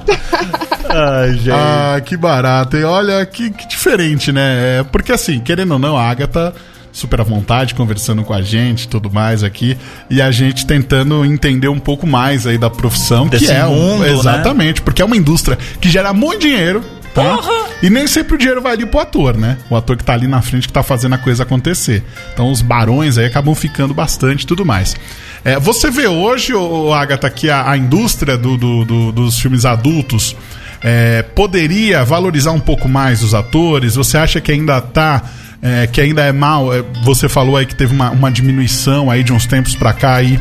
[0.88, 1.50] Ai, gente.
[1.50, 2.76] Ah, que barato.
[2.76, 4.78] E olha, que, que diferente, né?
[4.78, 6.54] É, porque assim, querendo ou não, a Agatha
[6.96, 9.76] super à vontade, conversando com a gente e tudo mais aqui,
[10.08, 13.74] e a gente tentando entender um pouco mais aí da profissão, Desse que é um-
[13.74, 14.12] mundo, né?
[14.14, 16.82] exatamente, porque é uma indústria que gera muito dinheiro,
[17.14, 17.36] tá?
[17.36, 17.66] Porra!
[17.82, 19.58] E nem sempre o dinheiro vai ali pro ator, né?
[19.68, 22.02] O ator que tá ali na frente que tá fazendo a coisa acontecer.
[22.32, 24.96] Então os barões aí acabam ficando bastante e tudo mais.
[25.44, 29.66] É, você vê hoje, ô, Agatha, que a, a indústria do- do- do- dos filmes
[29.66, 30.34] adultos
[30.82, 33.96] é, poderia valorizar um pouco mais os atores?
[33.96, 35.22] Você acha que ainda tá.
[35.62, 39.22] É, que ainda é mal, é, você falou aí que teve uma, uma diminuição aí
[39.22, 40.38] de uns tempos pra cá aí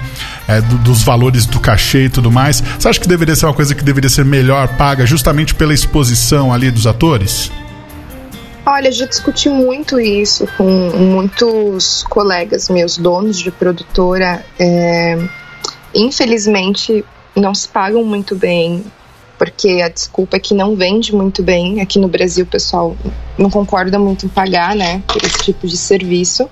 [0.47, 2.61] é, do- dos valores do cachê e tudo mais.
[2.79, 6.53] Você acha que deveria ser uma coisa que deveria ser melhor paga justamente pela exposição
[6.53, 7.51] ali dos atores?
[8.67, 10.63] Olha, já discuti muito isso com
[10.97, 14.43] muitos colegas meus, donos de produtora.
[14.59, 15.17] É,
[15.93, 18.83] infelizmente, não se pagam muito bem,
[19.37, 21.81] porque a desculpa é que não vende muito bem.
[21.81, 22.95] Aqui no Brasil, o pessoal
[23.37, 26.49] não concorda muito em pagar, né, por esse tipo de serviço.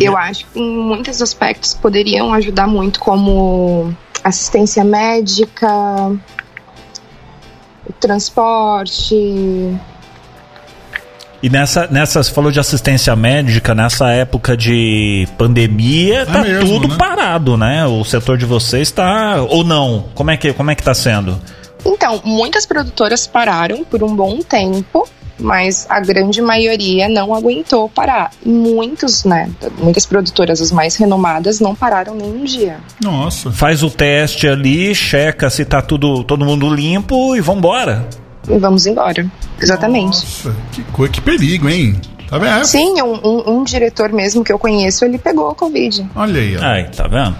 [0.00, 5.68] Eu acho que em muitos aspectos poderiam ajudar muito, como assistência médica,
[7.98, 9.76] transporte,
[11.42, 16.88] E nessa, nessa, você falou de assistência médica, nessa época de pandemia, tá mesmo, tudo
[16.88, 16.96] né?
[16.96, 17.86] parado, né?
[17.86, 19.40] O setor de vocês tá.
[19.48, 20.06] Ou não?
[20.14, 21.40] Como é que, como é que tá sendo?
[21.84, 28.32] Então, muitas produtoras pararam por um bom tempo, mas a grande maioria não aguentou parar.
[28.44, 29.48] Muitos, né?
[29.78, 32.78] Muitas produtoras, as mais renomadas, não pararam nem um dia.
[33.00, 33.52] Nossa.
[33.52, 38.08] Faz o teste ali, checa se tá tudo, todo mundo limpo e vambora.
[38.48, 39.26] E vamos embora.
[39.60, 40.16] Exatamente.
[40.16, 42.00] Nossa, que, coisa, que perigo, hein?
[42.28, 42.64] Tá vendo?
[42.66, 46.06] Sim, um, um- um diretor mesmo que eu conheço, ele pegou a Covid.
[46.14, 46.62] Olha aí, ó.
[46.62, 47.34] Ai, tá vendo?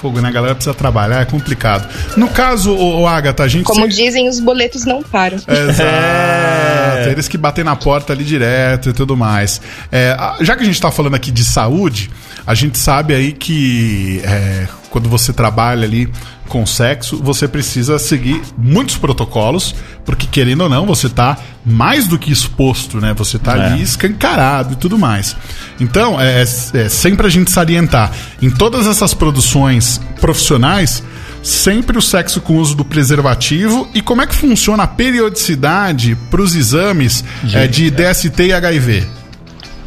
[0.00, 0.28] Fogo, né?
[0.28, 1.86] A galera precisa trabalhar, é complicado.
[2.16, 3.64] No caso, ô, ô Agatha, a gente.
[3.64, 5.36] Como sempre- dizem, os boletos não param.
[5.48, 5.82] Exato.
[5.82, 7.08] É.
[7.10, 9.60] Eles que batem na porta ali direto e tudo mais.
[9.92, 12.10] É, já que a gente tá falando aqui de saúde,
[12.46, 16.10] a gente sabe aí que é, quando você trabalha ali
[16.48, 19.72] com sexo, você precisa seguir muitos protocolos,
[20.04, 23.14] porque querendo ou não, você tá mais do que exposto, né?
[23.14, 23.66] Você tá É.
[23.66, 25.36] ali escancarado e tudo mais.
[25.78, 28.10] Então, é, é sempre a gente salientar,
[28.42, 31.04] em todas essas produções profissionais,
[31.40, 36.42] sempre o sexo com uso do preservativo e como é que funciona a periodicidade para
[36.42, 37.24] os exames
[37.54, 39.06] é, de DST e HIV.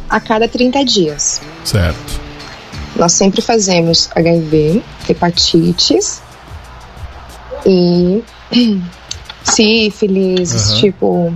[0.08, 1.42] A cada 30 dias.
[1.62, 2.23] Certo.
[2.96, 6.22] Nós sempre fazemos HIV, hepatites
[7.66, 8.22] e
[9.42, 10.80] sífilis, Aham.
[10.80, 11.34] tipo,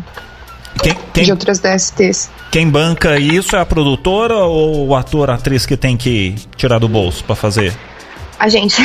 [0.83, 2.31] Quem, de quem, outras DSTs.
[2.51, 6.79] quem banca isso é a produtora ou o ator, a atriz que tem que tirar
[6.79, 7.77] do bolso pra fazer?
[8.38, 8.77] A gente.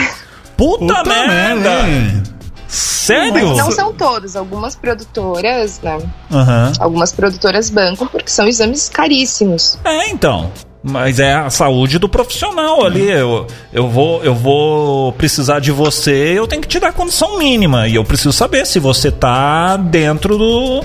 [0.58, 1.88] Puta, merda!
[1.88, 2.24] hein?
[2.68, 3.56] Sério?
[3.56, 6.00] Não são todos, algumas produtoras, né?
[6.32, 6.72] Aham.
[6.80, 9.78] Algumas produtoras bancam porque são exames caríssimos.
[9.84, 10.52] É, então.
[10.84, 13.10] Mas é a saúde do profissional ali.
[13.10, 17.88] Eu, eu, vou, eu vou precisar de você, eu tenho que te dar condição mínima.
[17.88, 20.84] E eu preciso saber se você tá dentro do.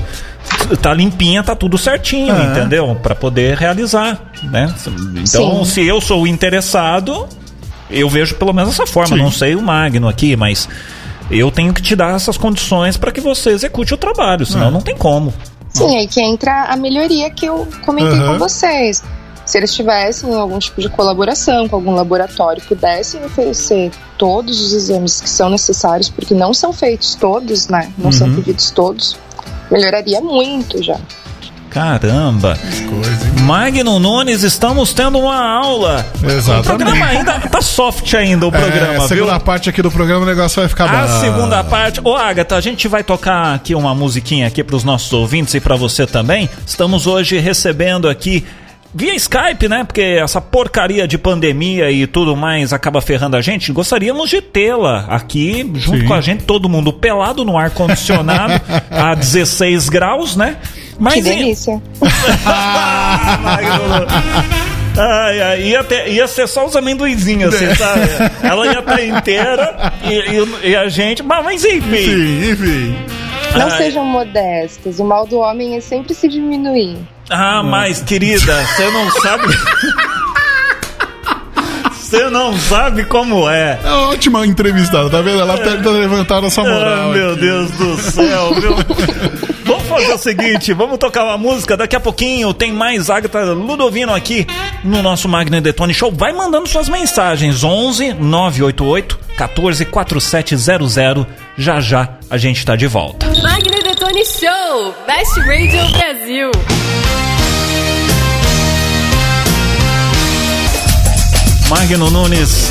[0.80, 2.96] Tá limpinha, tá tudo certinho, entendeu?
[3.02, 4.72] Pra poder realizar, né?
[5.16, 5.64] Então, Sim.
[5.64, 7.26] se eu sou o interessado,
[7.90, 9.16] eu vejo pelo menos essa forma.
[9.16, 9.22] Sim.
[9.22, 10.68] Não sei o Magno aqui, mas
[11.30, 14.70] eu tenho que te dar essas condições para que você execute o trabalho, senão É.
[14.70, 15.34] não tem como.
[15.70, 18.32] Sim, aí que entra a melhoria que eu comentei Aham.
[18.34, 19.02] com vocês.
[19.48, 25.22] Se eles tivessem algum tipo de colaboração com algum laboratório, pudessem oferecer todos os exames
[25.22, 27.90] que são necessários, porque não são feitos todos, né?
[27.96, 28.34] Não são Uhum.
[28.36, 29.16] pedidos todos,
[29.70, 30.98] melhoraria muito já.
[31.70, 32.58] Caramba!
[32.90, 33.42] Coisa, hein?
[33.44, 36.04] Magno Nunes, estamos tendo uma aula.
[36.22, 36.60] Exatamente.
[36.60, 39.08] O programa ainda tá soft ainda o programa, é, a viu?
[39.08, 41.20] segunda parte aqui do programa, o negócio vai ficar A bom.
[41.20, 42.00] segunda parte.
[42.04, 45.74] Ô, Agatha, a gente vai tocar aqui uma musiquinha aqui pros nossos ouvintes e pra
[45.74, 46.50] você também.
[46.66, 48.44] Estamos hoje recebendo aqui
[48.98, 49.84] via Skype, né?
[49.84, 53.72] Porque essa porcaria de pandemia e tudo mais acaba ferrando a gente.
[53.72, 56.06] Gostaríamos de tê-la aqui junto Sim.
[56.06, 60.56] com a gente, todo mundo pelado no ar condicionado a 16 graus, né?
[60.98, 61.80] Mas que delícia.
[65.00, 68.00] Ai, ai, ia, ter- ia ser só os amendoizinhos, assim, sabe?
[68.42, 71.22] Ela ia estar inteira e, e- e a gente.
[71.22, 71.94] Mas, mas enfim.
[71.94, 72.96] Enfim, enfim.
[73.56, 73.76] Não Ai.
[73.76, 74.98] sejam modestas.
[74.98, 76.96] O mal do homem é sempre se diminuir.
[77.30, 79.46] Ah, mas querida, você não sabe.
[82.08, 83.78] Você não sabe como é.
[83.84, 85.42] É ótima entrevistada, tá vendo?
[85.42, 87.10] Ela tá tá levantando essa moral.
[87.10, 87.40] Ah, meu aqui.
[87.42, 88.74] Deus do céu, viu?
[89.66, 91.76] Vamos fazer o seguinte, vamos tocar uma música.
[91.76, 94.46] Daqui a pouquinho tem mais Agatha Ludovino aqui
[94.82, 96.10] no nosso Magno Detone Show.
[96.10, 97.62] Vai mandando suas mensagens.
[97.62, 101.26] 11 988 14 4700.
[101.58, 103.26] Já já a gente tá de volta.
[103.42, 106.50] Magno Detone Show, Best Radio Brasil.
[111.68, 112.70] Magno Nunes.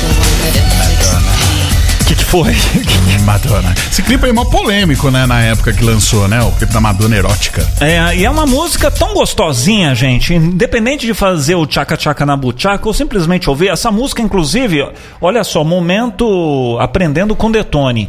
[2.00, 2.56] O que, que foi?
[3.24, 3.72] Madonna.
[3.92, 5.24] Esse clipe aí é mó polêmico, né?
[5.24, 6.42] Na época que lançou, né?
[6.42, 7.64] O clipe da Madonna erótica.
[7.80, 10.34] É, e é uma música tão gostosinha, gente.
[10.34, 14.84] Independente de fazer o tchaca tchaca na buchaca ou simplesmente ouvir essa música, inclusive,
[15.20, 18.08] olha só, momento aprendendo com Detone.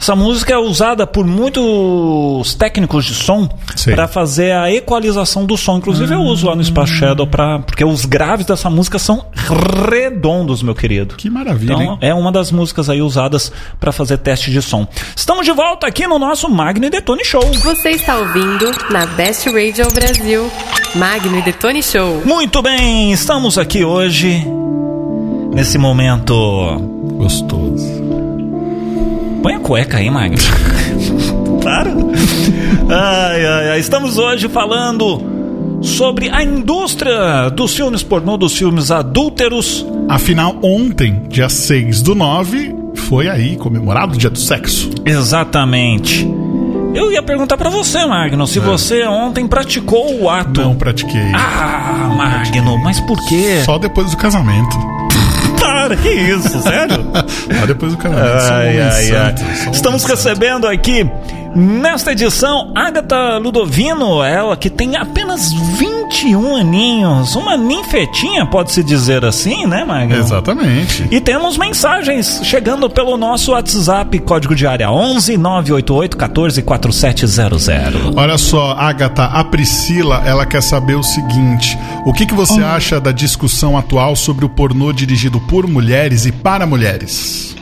[0.00, 3.48] Essa música é usada por muitos técnicos de som
[3.84, 5.78] para fazer a equalização do som.
[5.78, 9.24] Inclusive eu uso lá no Space Shadow para porque os graves dessa música são
[9.90, 11.14] redondos, meu querido.
[11.16, 11.98] Que maravilha, Então, hein?
[12.00, 14.86] é uma das músicas aí usadas para fazer teste de som.
[15.16, 17.42] Estamos de volta aqui no nosso Magno e Detone Show.
[17.54, 20.50] Você está ouvindo na Best Radio Brasil,
[20.94, 22.22] Magno e Detone Show.
[22.24, 24.44] Muito bem, estamos aqui hoje
[25.54, 26.34] nesse momento.
[27.16, 27.93] Gostoso.
[29.44, 30.38] Põe a cueca aí, Magno.
[31.62, 31.90] Para.
[31.90, 33.78] Ai, ai, ai.
[33.78, 35.20] Estamos hoje falando
[35.82, 39.84] sobre a indústria dos filmes pornô, dos filmes adúlteros.
[40.08, 44.88] Afinal, ontem, dia 6 do 9, foi aí comemorado o dia do sexo.
[45.04, 46.26] Exatamente.
[46.94, 50.62] Eu ia perguntar pra você, Magno, se você ontem praticou o ato.
[50.62, 51.32] Não pratiquei.
[51.34, 53.60] Ah, Magno, mas por quê?
[53.62, 54.74] Só depois do casamento.
[55.88, 57.04] Para, que isso, sério?
[57.60, 58.40] Só depois do casamento.
[58.40, 59.36] Sou um Ai, ai, ai.
[59.36, 61.08] santo, Estamos recebendo aqui,
[61.54, 69.66] nesta edição, Agatha Ludovino, ela que tem apenas 21 aninhos, uma ninfetinha, pode-se dizer assim,
[69.66, 70.16] né, Magno?
[70.16, 71.06] Exatamente.
[71.10, 77.68] E temos mensagens chegando pelo nosso WhatsApp, código de área 11 988 14 4700.
[78.16, 83.00] Olha só, Agatha, a Priscila, ela quer saber o seguinte: o que, que você acha
[83.00, 87.54] da discussão atual sobre o pornô dirigido por mulheres e para mulheres?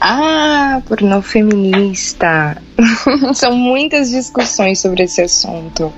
[0.00, 2.60] Ah, pornô feminista.
[3.34, 5.92] São muitas discussões sobre esse assunto.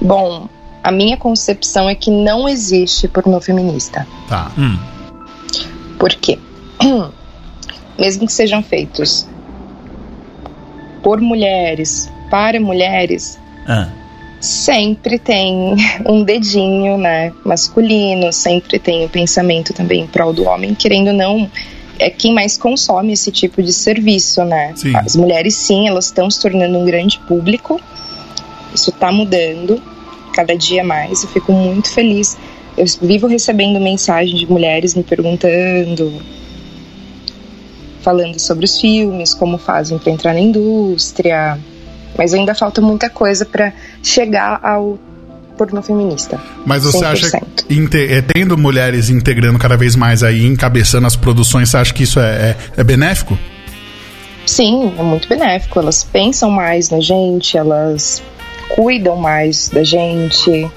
[0.00, 0.48] Bom,
[0.82, 4.06] a minha concepção é que não existe pornô feminista.
[4.28, 4.50] Tá.
[5.98, 6.38] Por quê?
[7.98, 9.26] Mesmo que sejam feitos
[11.02, 13.88] por mulheres, para mulheres, Ah,
[14.40, 20.74] sempre tem um dedinho, né, masculino, sempre tem o pensamento também em prol do homem,
[20.74, 21.50] querendo ou não,
[21.98, 24.72] é quem mais consome esse tipo de serviço, né?
[24.74, 24.94] Sim.
[24.96, 27.80] As mulheres sim, elas estão se tornando um grande público.
[28.74, 29.80] Isso tá mudando
[30.32, 31.22] cada dia mais.
[31.22, 32.36] Eu fico muito feliz.
[32.76, 36.20] Eu vivo recebendo mensagem de mulheres me perguntando,
[38.00, 41.58] falando sobre os filmes, como fazem para entrar na indústria,
[42.16, 44.98] mas ainda falta muita coisa para chegar ao
[45.66, 46.40] pornô feminista.
[46.66, 47.66] Mas você acha 100%.
[47.68, 51.94] que inte- é, tendo mulheres integrando cada vez mais aí, encabeçando as produções, você acha
[51.94, 53.38] que isso é, é, é benéfico?
[54.44, 55.78] Sim, é muito benéfico.
[55.78, 58.22] Elas pensam mais na gente, elas
[58.74, 60.68] cuidam mais da gente.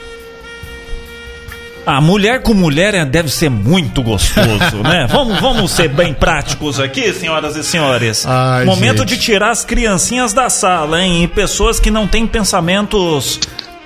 [1.88, 5.06] Ah, mulher com mulher é- deve ser muito gostoso, né?
[5.12, 8.26] Vamos, vamos ser bem práticos aqui, senhoras e senhores.
[8.26, 9.10] Ai, Momento gente.
[9.10, 11.24] de tirar as criancinhas da sala, hein?
[11.24, 13.39] E pessoas que não têm pensamentos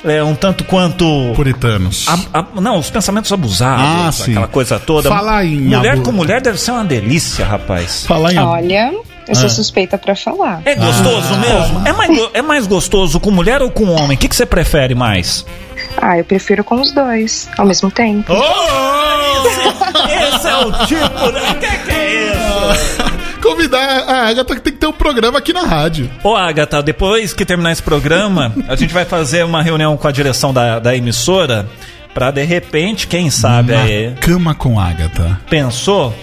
[0.04, 1.06] é, um tanto quanto.
[1.36, 2.08] Puritanos.
[2.08, 4.32] A- a- não, os pensamentos abusados, Ah, sim.
[4.32, 5.10] aquela coisa toda.
[5.10, 8.06] Falar em mulher abu- com mulher deve ser uma delícia, rapaz.
[8.06, 8.94] Falar em Olha,
[9.28, 9.50] eu sou Ah.
[9.50, 10.62] suspeita pra falar.
[10.66, 11.88] É gostoso mesmo?
[11.88, 14.16] É mais, é mais gostoso com mulher ou com homem?
[14.16, 15.46] O que, que você prefere mais?
[16.02, 18.34] Ah, eu prefiro com os dois, ao mesmo tempo.
[18.34, 19.54] esse,
[20.36, 21.60] esse é o tipo, né?
[23.50, 26.10] Convidar a Agatha que tem que ter um programa aqui na rádio.
[26.24, 30.12] Ô, Agatha, depois que terminar esse programa, a gente vai fazer uma reunião com a
[30.12, 31.68] direção da, da emissora
[32.14, 35.40] pra de repente, quem sabe aí, Cama com Agatha.
[35.50, 36.14] pensou?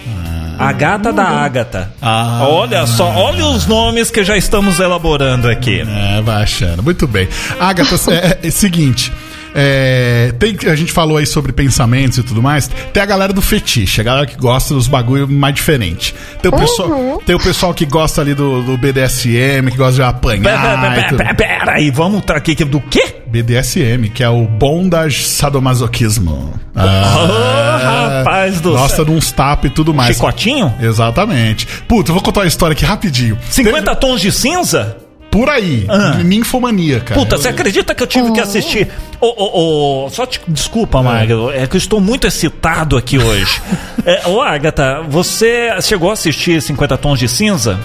[0.59, 1.93] A gata da Agatha.
[2.01, 2.47] Ah.
[2.49, 5.81] Olha só, olha os nomes que já estamos elaborando aqui.
[5.81, 6.83] É, vai achando.
[6.83, 7.29] Muito bem.
[7.59, 9.13] Agatha, é, é, é seguinte.
[9.59, 12.69] É, tem, a gente falou aí sobre pensamentos e tudo mais.
[12.93, 16.15] Tem a galera do fetiche, a galera que gosta dos bagulho mais diferente.
[16.43, 20.03] Tem o pessoal, tem o pessoal que gosta ali do, do BDSM, que gosta de
[20.03, 20.43] apanhar.
[20.43, 21.19] pera, e pera, tudo.
[21.19, 23.17] pera, pera aí, vamos tá aqui do quê?
[23.27, 26.53] BDSM, que é o bondage sadomasoquismo.
[26.75, 29.05] Oh, rapaz do Gosta céu.
[29.07, 30.15] de uns tapas e tudo mais.
[30.15, 30.75] Chicotinho?
[30.81, 31.67] Exatamente.
[31.89, 33.39] Puta, eu vou contar uma história aqui rapidinho.
[33.49, 34.99] 50 tons de cinza?
[35.37, 35.85] Por aí.
[35.87, 36.15] Ah.
[36.25, 37.21] Ninfomania, cara.
[37.21, 38.89] Puta, você acredita que eu tive que assistir?
[39.21, 43.61] Ô, ô, ô, só te, desculpa, Magno, é que eu estou muito excitado aqui hoje.
[44.07, 47.79] é, ô, Agatha, você chegou a assistir 50 Tons de Cinza?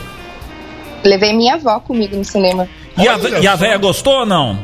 [1.03, 2.69] Levei minha avó comigo no cinema.
[2.97, 3.57] E a, e a só.
[3.57, 4.57] véia gostou ou não?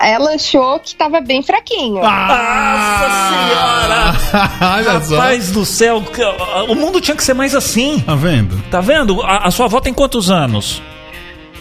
[0.00, 2.02] Ela achou que tava bem fraquinho.
[2.02, 4.50] Nossa senhora!
[4.74, 5.14] Olha só.
[5.14, 6.24] Rapaz do céu, que-
[6.68, 8.00] o mundo tinha que ser mais assim.
[8.00, 8.60] Tá vendo?
[8.72, 9.22] Tá vendo?
[9.22, 10.82] A, a sua avó tem quantos anos?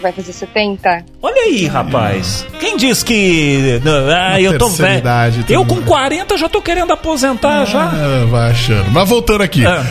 [0.03, 1.05] Vai fazer 70?
[1.21, 2.45] Olha aí, rapaz.
[2.59, 3.81] Quem diz que.
[4.13, 4.99] Ah, eu tô velho.
[4.99, 5.87] idade Eu com mais.
[5.87, 7.85] 40 já tô querendo aposentar já.
[7.85, 8.91] Ah, vai achando.
[8.91, 9.65] Mas voltando aqui.
[9.65, 9.81] Ah.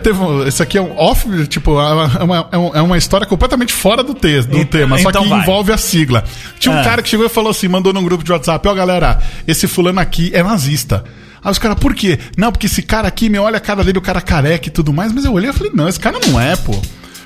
[0.00, 2.96] Teve um- esse aqui é um off, tipo, é uma, é uma, é é uma
[2.96, 5.40] história completamente fora do, texto, do Então- tema, só então que vai.
[5.40, 6.22] envolve a sigla.
[6.60, 6.84] Tinha um Ah.
[6.84, 9.18] cara que chegou e falou assim, mandou num grupo de WhatsApp, ó galera,
[9.48, 11.02] esse fulano aqui é nazista.
[11.42, 12.16] Aí os caras, por quê?
[12.36, 14.92] Não, porque esse cara aqui, me olha a cara dele, o cara careca e tudo
[14.92, 16.80] mais, mas eu olhei e falei, não, esse cara não é, pô.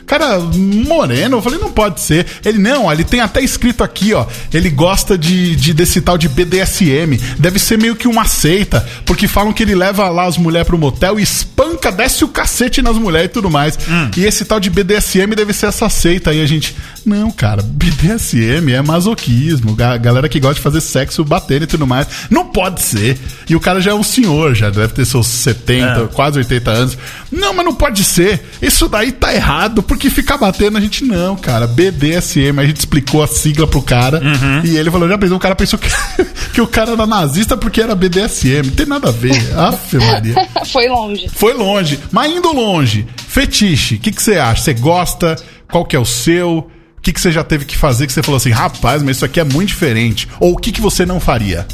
[0.07, 2.27] Cara moreno, eu falei, não pode ser.
[2.45, 4.25] Ele, não, ele tem até escrito aqui, ó.
[4.53, 7.19] Ele gosta de, de desse tal de BDSM.
[7.39, 10.79] Deve ser meio que uma seita, porque falam que ele leva lá as mulheres pro
[10.79, 13.79] motel e espanca, desce o cacete nas mulheres e tudo mais.
[14.17, 16.31] E esse tal de BDSM deve ser essa seita.
[16.31, 19.75] Aí a gente, não, cara, BDSM é masoquismo.
[19.75, 22.07] Ga- galera que gosta de fazer sexo batendo e tudo mais.
[22.31, 23.19] Não pode ser.
[23.49, 26.07] E o cara já é um senhor, já deve ter seus 70, É.
[26.15, 26.99] quase 80 anos.
[27.33, 28.41] Não, mas não pode ser.
[28.63, 31.67] Isso daí tá errado, porque ficar batendo a gente não, cara.
[31.67, 34.61] BDSM, a gente explicou a sigla pro cara Uhum.
[34.65, 35.89] e ele falou: já pensou, o cara pensou que,
[36.55, 38.67] que o cara era nazista porque era BDSM.
[38.67, 39.35] Não tem nada a ver.
[39.59, 40.35] Aff, Maria.
[40.71, 41.29] Foi longe.
[41.35, 41.99] Foi longe.
[42.13, 44.63] Mas indo longe, fetiche, o que, que você acha?
[44.63, 45.37] Você gosta?
[45.71, 46.69] Qual que é o seu?
[46.99, 49.25] O que, que você já teve que fazer que você falou assim, rapaz, mas isso
[49.25, 50.29] aqui é muito diferente?
[50.41, 51.67] Ou o que, que você não faria?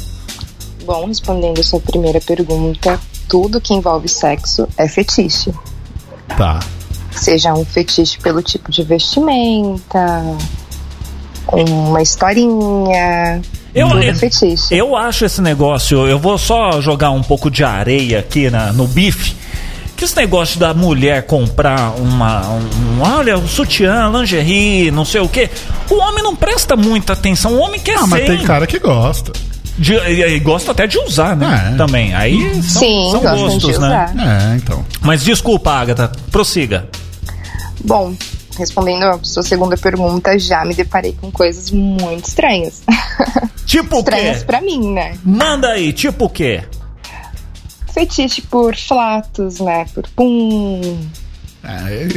[0.85, 5.51] Bom, respondendo a sua primeira pergunta, tudo que envolve sexo é fetiche.
[6.37, 6.59] Tá.
[7.15, 10.23] Seja um fetiche pelo tipo de vestimenta,
[11.51, 13.41] uma historinha.
[13.73, 14.73] Eu- tudo eu- é fetiche.
[14.75, 16.05] Eu acho esse negócio.
[16.07, 19.35] Eu vou só jogar um pouco de areia aqui na, no bife.
[19.95, 22.49] Que esse negócio da mulher comprar uma.
[22.49, 25.49] Um, olha, um sutiã, lingerie, não sei o quê.
[25.89, 27.53] O homem não presta muita atenção.
[27.53, 28.07] O homem quer Ah, ser.
[28.07, 29.31] mas tem cara que gosta.
[29.77, 31.71] de- e, e gosta até de usar, né?
[31.73, 31.77] É.
[31.77, 32.13] Também.
[32.13, 34.13] Aí são, Sim, são gostos, de né?
[34.53, 34.85] É, então.
[35.01, 36.11] Mas desculpa, Agatha.
[36.31, 36.87] Prossiga.
[37.83, 38.15] Bom,
[38.57, 42.81] respondendo a sua segunda pergunta, já me deparei com coisas muito estranhas.
[43.65, 44.45] Tipo o estranhas quê?
[44.45, 45.17] pra mim, né?
[45.23, 46.63] Manda aí, tipo o quê?
[47.93, 49.85] Fetiche por flatos, né?
[49.93, 50.99] Por pum.
[51.63, 52.07] É,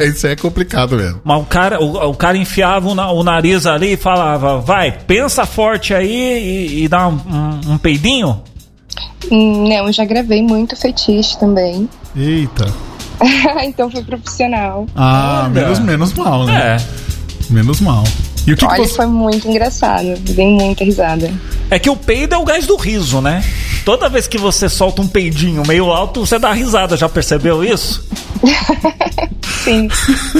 [0.00, 1.20] é, isso aí é complicado mesmo.
[1.22, 4.90] Mas o cara, o, o cara enfiava o, na- o nariz ali e falava, vai,
[4.90, 6.08] pensa forte aí
[6.80, 8.40] e, e dá um, um- um peidinho.
[9.30, 11.88] Hum, Não, eu já gravei muito fetiche também.
[12.16, 12.72] Eita.
[13.64, 14.86] então foi profissional.
[14.94, 15.48] Ah, Olha.
[15.62, 16.76] menos, menos mal, né?
[16.76, 17.52] É.
[17.52, 18.04] Menos mal.
[18.46, 18.94] E o que, que Olha, você.
[18.94, 20.14] foi muito engraçado.
[20.20, 21.32] Dei muita risada.
[21.70, 23.42] É que o peido é o gás do riso, né?
[23.84, 28.06] Toda vez que você solta um peidinho meio alto, você dá risada, já percebeu isso?
[29.64, 29.88] Sim.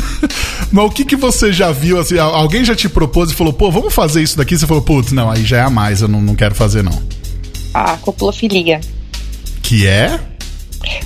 [0.71, 1.99] Mas o que, que você já viu?
[1.99, 4.57] Assim, al- alguém já te propôs e falou, pô, vamos fazer isso daqui?
[4.59, 6.99] Você falou, putz, não, aí já é a mais, eu não, não quero fazer, não.
[7.73, 8.81] A copulofilia.
[9.63, 10.19] Que é?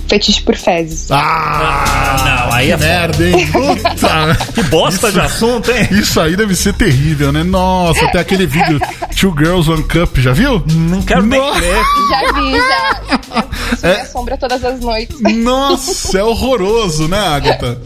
[0.08, 1.10] Fetiche por fezes.
[1.10, 3.46] Ah, não, aí é merda, hein?
[3.46, 4.36] Puta.
[4.54, 5.86] Que bosta de assunto, hein?
[5.90, 7.42] Isso aí deve ser terrível, né?
[7.44, 8.80] Nossa, tem aquele vídeo
[9.18, 10.62] Two Girls One Cup, já viu?
[10.66, 11.82] Não quero nem ver.
[12.10, 13.44] Já vi, já.
[13.88, 15.20] Eu me assombra todas as noites.
[15.20, 17.80] Nossa, é horroroso, né, Agatha?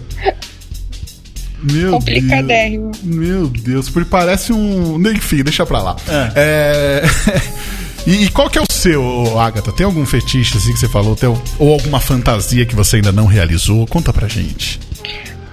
[1.63, 2.91] Meu Complicadérrimo.
[2.91, 3.03] Deus.
[3.05, 5.01] Meu Deus, porque parece um.
[5.09, 5.97] Enfim, deixa pra lá.
[6.35, 7.03] É.
[8.07, 9.73] E, e qual que é o seu, Agatha?
[9.73, 11.15] Tem algum fetiche assim que você falou?
[11.15, 11.29] Tem,
[11.59, 13.87] ou alguma fantasia que você ainda não realizou?
[13.87, 14.81] Conta pra gente.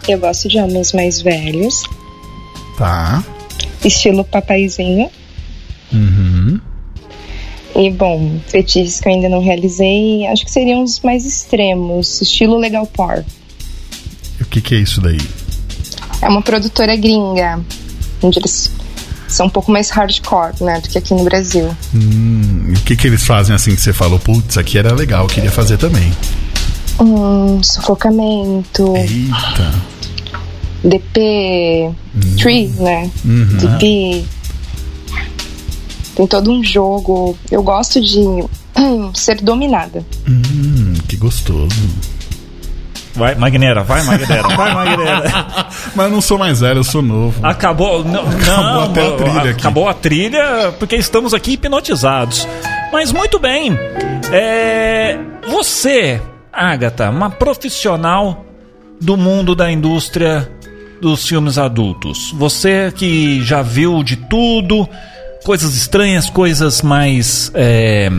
[0.08, 1.84] Eu gosto de homens mais velhos,
[2.78, 3.24] Tá.
[3.86, 5.10] estilo papaizinho.
[5.94, 6.60] Uhum.
[7.76, 12.58] E, bom, fetiches que eu ainda não realizei, acho que seriam os mais extremos, estilo
[12.58, 13.24] legal por.
[14.42, 15.20] O que, que é isso daí?
[16.22, 17.62] É uma produtora gringa,
[18.24, 18.72] onde eles
[19.30, 21.76] são um pouco mais hardcore, né, do que aqui no Brasil.
[21.94, 24.20] Hum, e o que, que eles fazem assim que você falou?
[24.20, 26.12] Putz, aqui era legal, eu queria fazer também.
[27.00, 29.74] Hum, sufocamento, Eita.
[30.84, 31.92] DP,
[32.38, 33.10] Tree, né?
[33.24, 33.58] Uhum.
[33.58, 34.26] DP.
[36.16, 37.38] Tem todo um jogo.
[37.50, 40.06] Eu gosto de hum, ser dominada.
[40.28, 41.70] Hum, que gostoso.
[43.20, 45.24] Vai, Magneira, vai, Magneira, vai, Magneira.
[45.94, 47.46] Mas eu não sou mais velho, eu sou novo.
[47.46, 49.60] Acabou, não, não, até a trilha aqui.
[49.60, 52.48] acabou a trilha porque estamos aqui hipnotizados.
[52.94, 53.78] Mas muito bem.
[54.32, 55.18] É,
[55.50, 56.22] você,
[56.54, 58.46] Agatha, uma profissional
[59.02, 60.50] do mundo da indústria
[61.02, 62.32] dos filmes adultos?
[62.38, 64.88] Você que já viu de tudo,
[65.44, 68.10] coisas estranhas, coisas mais é,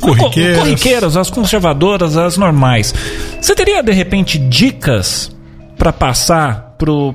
[0.00, 0.56] Corriqueiras.
[0.58, 2.94] co- corriqueiras, as conservadoras, as normais.
[3.40, 5.30] Você teria de repente dicas
[5.76, 6.68] para passar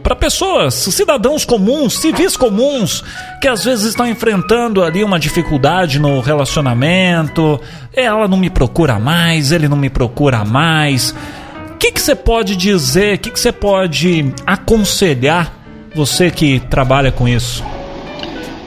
[0.03, 3.01] para pessoas, cidadãos comuns, civis comuns,
[3.41, 7.57] que às vezes estão enfrentando ali uma dificuldade no relacionamento,
[7.93, 11.15] ela não me procura mais, ele não me procura mais.
[11.73, 15.53] O que você pode dizer, o que que você pode aconselhar
[15.95, 17.63] você que trabalha com isso?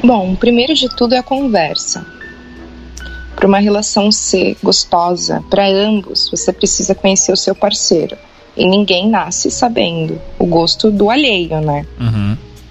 [0.07, 2.07] Bom, o primeiro de tudo é a conversa.
[3.34, 8.16] Para uma relação ser gostosa para ambos, você precisa conhecer o seu parceiro.
[8.57, 11.84] E ninguém nasce sabendo o gosto do alheio, né?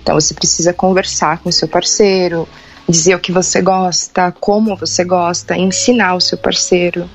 [0.02, 2.48] Então você precisa conversar com o seu parceiro,
[2.88, 7.10] dizer o que você gosta, como você gosta, ensinar o seu parceiro.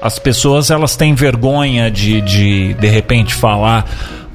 [0.00, 3.84] As pessoas elas têm vergonha de de, de repente falar,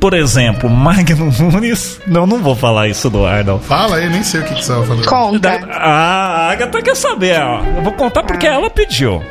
[0.03, 2.01] por exemplo, Magno Nunes.
[2.05, 3.57] Não, não vou falar isso do ar, não.
[3.57, 5.05] Fala aí, nem sei o que, que você vai fazer.
[5.05, 5.49] Conta.
[5.71, 7.63] A Agatha quer saber, ó.
[7.77, 9.23] Eu vou contar porque ela pediu.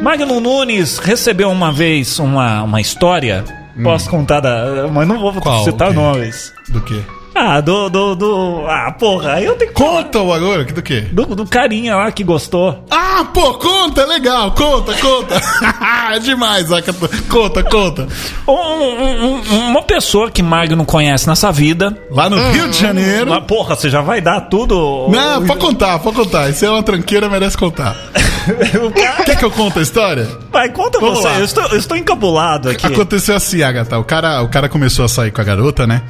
[0.00, 3.44] Magno Nunes recebeu uma vez uma, uma história.
[3.82, 4.88] Posso contar da.
[4.90, 5.62] Mas não vou Qual?
[5.62, 6.54] citar nomes.
[6.70, 7.02] Do quê?
[7.38, 8.64] Ah, do, do, do.
[8.66, 9.76] Ah, porra, aí eu tenho que.
[9.76, 11.02] Conta o agora, do quê?
[11.12, 12.82] Do, do carinha lá que gostou.
[12.90, 15.40] Ah, pô, conta, legal, conta, conta.
[16.14, 17.08] é demais, Agatha.
[17.28, 18.08] Conta, conta.
[18.48, 21.96] Um- um- um- uma pessoa que Magno conhece nessa vida.
[22.10, 23.30] Lá no Rio de Janeiro.
[23.30, 25.08] Mas, porra, você já vai dar tudo.
[25.10, 26.48] Não, pode contar, pode contar.
[26.48, 27.94] Isso é uma tranqueira, merece contar.
[28.46, 30.28] O cara- Quer que eu conte a história?
[30.52, 31.26] Vai, conta Vamos você.
[31.26, 31.38] lá.
[31.40, 32.86] Eu estou, eu estou encabulado aqui.
[32.86, 33.98] Aconteceu assim, Agatha.
[33.98, 36.00] O cara, o cara começou a sair com a garota, né?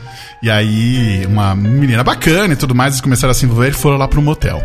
[0.43, 3.97] E aí, uma menina bacana e tudo mais, eles começaram a se envolver e foram
[3.97, 4.62] lá pro motel.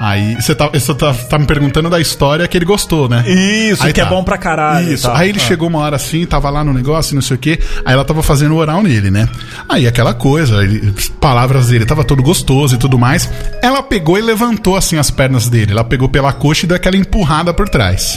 [0.00, 3.24] Aí, você tá, você tá, tá me perguntando da história que ele gostou, né?
[3.28, 4.10] Isso, Aí que é tá.
[4.10, 4.92] bom pra caralho.
[4.92, 5.08] Isso.
[5.08, 5.18] tá.
[5.18, 5.42] Aí ele Ah.
[5.44, 7.58] chegou uma hora assim, tava lá no negócio, não sei o quê.
[7.84, 9.28] Aí ela tava fazendo oral nele, né?
[9.68, 13.28] Aí aquela coisa, ele- palavras dele, tava todo gostoso e tudo mais.
[13.60, 15.72] Ela pegou e levantou assim as pernas dele.
[15.72, 18.16] Ela pegou pela coxa e deu aquela empurrada por trás.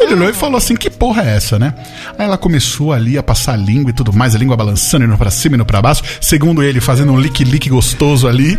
[0.00, 1.74] Ele olhou e falou assim: que porra é essa, né?
[2.18, 5.16] Aí ela começou ali a passar a língua e tudo mais, a língua balançando, indo
[5.16, 6.02] pra cima, indo pra baixo.
[6.20, 8.58] Segundo ele, fazendo um lick-lick gostoso ali.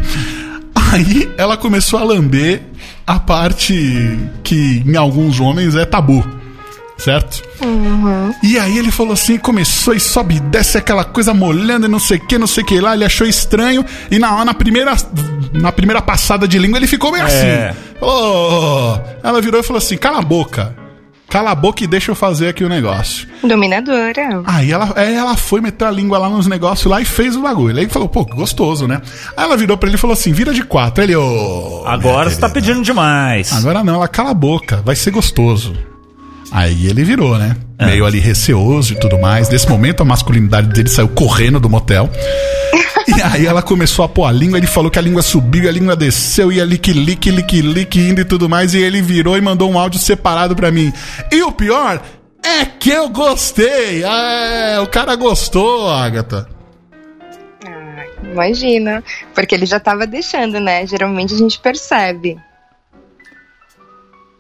[0.92, 2.62] Aí ela começou a lamber
[3.08, 6.24] a parte que em alguns homens é tabu.
[6.98, 7.44] Certo?
[8.42, 12.00] E aí ele falou assim, começou e sobe e desce aquela coisa molhando e não
[12.00, 12.94] sei o que, não sei o que lá.
[12.94, 14.96] Ele achou estranho e na, na, primeira,
[15.52, 17.70] na primeira passada de língua ele ficou meio É.
[17.70, 17.80] assim.
[18.00, 20.74] Falou, "Oh." Ela virou e falou assim, cala a boca.
[21.30, 23.28] Cala a boca e deixa eu fazer aqui o negócio.
[23.44, 24.44] Dominadora.
[24.46, 27.42] Aí ela, aí ela foi meter a língua lá nos negócios lá e fez o
[27.42, 27.76] bagulho.
[27.76, 29.02] Aí ele falou, pô, gostoso, né?
[29.36, 31.04] Aí ela virou pra ele e falou assim, vira de quatro.
[31.04, 31.84] Ele, ô...
[31.86, 33.52] Agora minha você tá pedindo demais.
[33.54, 35.74] Agora não, ela cala a boca, vai ser gostoso.
[36.52, 37.58] Aí ele virou, né?
[37.82, 39.50] Meio ali receoso e tudo mais.
[39.50, 42.10] Nesse momento a masculinidade dele saiu correndo do motel.
[43.18, 45.72] E aí ela começou a pôr a língua, ele falou que a língua subiu, a
[45.72, 48.74] língua desceu, ia lique, lique, lique, lique, indo e tudo mais.
[48.74, 50.91] E ele virou e mandou um áudio separado pra mim.
[51.32, 52.01] E o pior
[52.43, 54.03] é que eu gostei.
[54.03, 56.47] É, o cara gostou, Agatha.
[57.66, 59.03] Ah, imagina.
[59.34, 60.86] Porque ele já tava deixando, né?
[60.86, 62.38] Geralmente a gente percebe.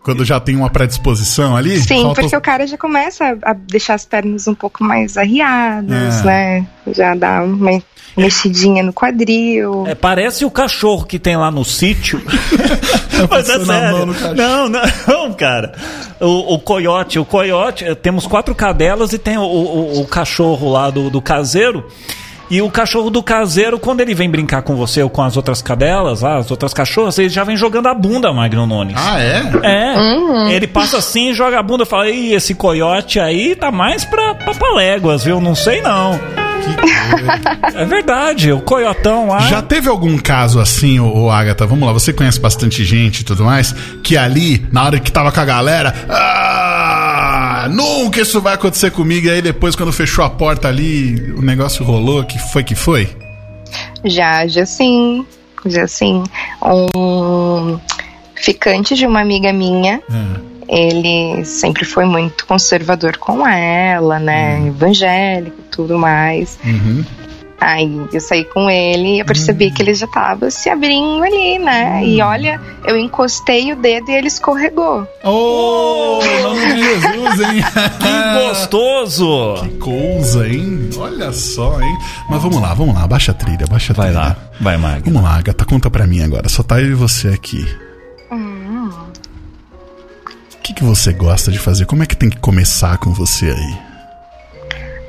[0.05, 1.79] Quando já tem uma predisposição ali.
[1.81, 6.21] Sim, falta- porque o cara já começa a deixar as pernas um pouco mais arriadas,
[6.21, 6.23] É.
[6.23, 6.67] né?
[6.93, 7.81] Já dá uma
[8.15, 9.83] mexidinha no quadril.
[9.87, 12.21] É, parece o cachorro que tem lá no sítio.
[13.29, 14.05] Mas é sério.
[14.05, 14.35] no cachorro.
[14.35, 15.73] Não, não, cara.
[16.19, 20.69] O, o coiote, o coiote, eh, temos quatro cadelas e tem o, o- o cachorro
[20.71, 21.83] lá do, do caseiro.
[22.49, 25.61] E o cachorro do caseiro, quando ele vem brincar com você ou com as outras
[25.61, 28.95] cadelas, lá, as outras cachorras, ele já vem jogando a bunda, Magno Nunes.
[28.97, 29.43] Ah, é?
[29.63, 34.05] É, ele passa assim, joga a bunda e fala: Ih, esse coiote aí tá mais
[34.05, 35.41] pra, pra paléguas, viu?
[35.41, 36.19] Não sei não.
[37.75, 39.41] É verdade, o coiotão lá.
[39.41, 41.65] Já teve algum caso assim, ô, ô Agatha?
[41.65, 43.73] Vamos lá, você conhece bastante gente e tudo mais,
[44.03, 47.24] que ali, na hora que tava com a galera, ah,
[47.67, 49.27] nunca isso vai acontecer comigo.
[49.27, 53.09] E aí depois, quando fechou a porta ali, o negócio rolou, que foi que foi?
[54.03, 55.25] Já, já sim.
[55.65, 56.23] Já sim.
[56.63, 57.79] Um
[58.35, 60.01] ficante de uma amiga minha.
[60.67, 64.67] Ele sempre foi muito conservador com ela, né?
[64.67, 66.57] Evangélico e tudo mais.
[66.63, 67.03] Uhum.
[67.67, 71.57] Aí eu saí com ele e eu percebi que ele já tava se abrindo ali,
[71.57, 72.05] né?
[72.05, 75.07] E olha, eu encostei o dedo e ele escorregou.
[75.23, 77.63] Oh, em nome de Jesus, hein?
[77.99, 79.55] Que gostoso!
[79.63, 80.89] Que coisa, hein?
[80.95, 81.97] Olha só, hein?
[82.29, 84.19] Mas vamos lá, vamos lá, baixa a trilha, baixa a Vai trilha.
[84.21, 85.05] lá, vai, Magno.
[85.05, 86.47] Vamos lá, Agatha, conta pra mim agora.
[86.47, 87.65] Só tá eu e você aqui.
[88.31, 89.05] O
[90.61, 91.85] que, que você gosta de fazer?
[91.85, 93.77] Como é que tem que começar com você aí?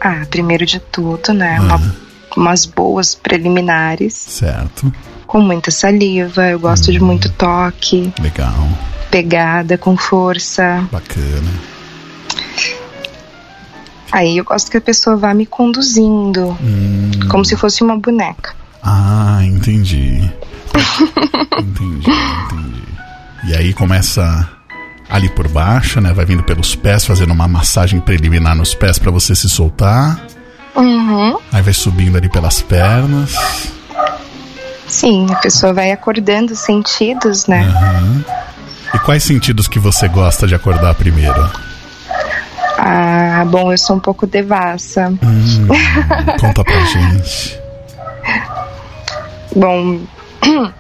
[0.01, 1.59] Ah, primeiro de tudo, né?
[1.61, 2.06] Uma-
[2.37, 4.93] umas boas preliminares, Certo.
[5.27, 6.47] com muita saliva.
[6.49, 8.69] Eu gosto de muito toque, Legal.
[9.11, 10.87] pegada com força.
[10.93, 11.51] Bacana.
[14.13, 17.11] Aí eu gosto que a pessoa vá me conduzindo, Hum.
[17.31, 18.55] como se fosse uma boneca.
[18.83, 20.31] Ah, entendi.
[21.59, 22.83] entendi, entendi.
[23.49, 24.49] E aí começa
[25.11, 26.13] ali por baixo, né?
[26.13, 30.21] Vai vindo pelos pés, fazendo uma massagem preliminar nos pés pra você se soltar.
[30.77, 31.39] Uhum.
[31.53, 33.35] Aí vai subindo ali pelas pernas.
[34.87, 37.67] Sim, a pessoa vai acordando os sentidos, né?
[38.95, 41.51] E quais sentidos que você gosta de acordar primeiro?
[42.79, 45.09] Ah, bom, eu sou um pouco devassa.
[45.23, 45.67] Hum,
[46.39, 47.59] conta pra gente.
[49.55, 50.01] Bom,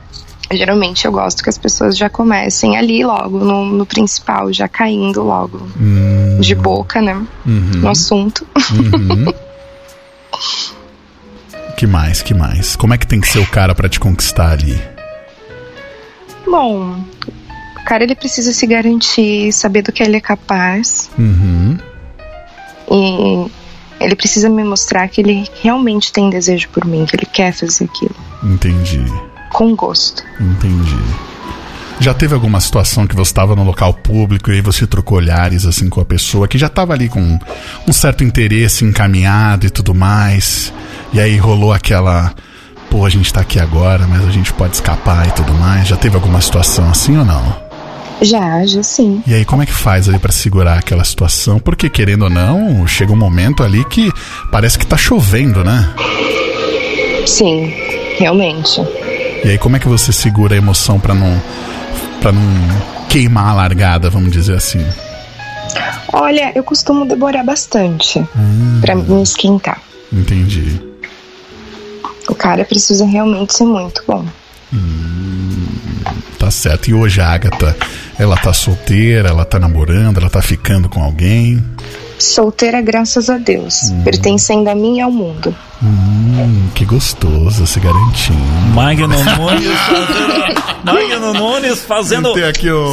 [0.52, 5.22] geralmente eu gosto que as pessoas já comecem ali logo, no, no principal, já caindo
[5.22, 7.20] logo Hum, de boca, né?
[7.44, 8.46] No assunto.
[8.72, 9.32] uhum.
[11.76, 12.74] que mais, que mais?
[12.76, 14.80] Como é que tem que ser o cara pra te conquistar ali?
[16.46, 16.98] Bom,
[17.80, 21.76] o cara ele precisa se garantir, saber do que ele é capaz Uhum.
[22.90, 23.50] e
[24.00, 27.84] ele precisa me mostrar que ele realmente tem desejo por mim, que ele quer fazer
[27.84, 29.04] aquilo Entendi.
[29.50, 30.22] com gosto.
[30.40, 30.96] Entendi.
[31.98, 35.64] Já teve alguma situação que você estava no local público e aí você trocou olhares
[35.64, 37.38] assim com a pessoa que já estava ali com
[37.88, 40.72] um certo interesse encaminhado e tudo mais,
[41.12, 42.34] e aí rolou aquela,
[42.90, 45.88] pô, a gente tá aqui agora, mas a gente pode escapar e tudo mais.
[45.88, 47.66] Já teve alguma situação assim ou não?
[48.20, 49.22] Já, já sim.
[49.26, 51.58] E aí como é que faz ali pra segurar aquela situação?
[51.58, 54.12] Porque querendo ou não, chega um momento ali que
[54.50, 55.88] parece que tá chovendo, né?
[57.26, 57.72] Sim,
[58.18, 58.80] realmente.
[59.44, 61.40] E aí como é que você segura a emoção pra não
[62.20, 62.42] para não
[63.08, 64.84] queimar a largada, vamos dizer assim?
[66.12, 68.24] Olha, eu costumo demorar bastante
[68.80, 69.80] pra me esquentar.
[70.12, 70.80] Entendi.
[72.28, 74.24] O cara precisa realmente ser muito bom.
[76.38, 76.88] Tá certo.
[76.88, 77.76] E hoje a Agatha,
[78.18, 81.64] ela tá solteira, ela tá namorando, ela tá ficando com alguém.
[82.18, 83.92] Solteira, graças a Deus.
[84.04, 85.54] Pertencendo a mim e ao mundo.
[85.82, 88.38] Hum, que gostoso esse garantinho.
[88.74, 90.62] Magno Nunes fazendo.
[90.84, 92.28] Magno Nunes fazendo.
[92.30, 92.32] O-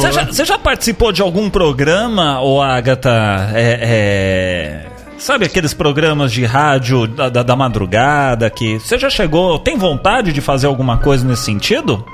[0.00, 3.50] Você já, você já participou de algum programa, ô Agatha?
[3.54, 8.78] É, é, Sabe aqueles programas de rádio da, da, da madrugada que.
[8.78, 9.58] Você já chegou.
[9.58, 12.04] Tem vontade de fazer alguma coisa nesse sentido?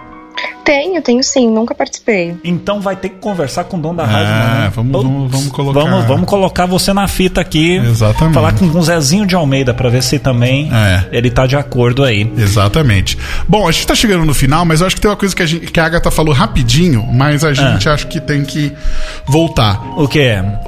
[0.71, 2.37] Tenho, tenho sim, nunca participei.
[2.45, 4.73] Então vai ter que conversar com o dono da É, rádio, né?
[4.73, 7.75] vamos- vamos- vamos colocar- Vamos, vamos colocar você na fita aqui.
[7.79, 8.35] Exatamente.
[8.35, 11.07] Falar com o Zezinho de Almeida pra ver se também É.
[11.11, 12.33] ele tá de acordo aí.
[12.39, 13.19] Exatamente.
[13.49, 15.43] Bom, a gente tá chegando no final, mas eu acho que tem uma coisa que
[15.43, 18.73] a, gente, que a Agatha falou rapidinho, mas a gente acha que tem que
[19.27, 19.83] voltar.
[19.97, 20.21] O que?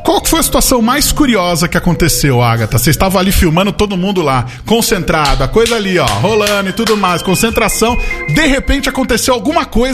[0.04, 2.76] Qual que foi a situação mais curiosa que aconteceu, Agatha?
[2.76, 6.96] Você estava ali filmando todo mundo lá, concentrado, a coisa ali, ó, rolando e tudo
[6.96, 7.96] mais, concentração.
[8.34, 9.91] De repente aconteceu alguma coisa,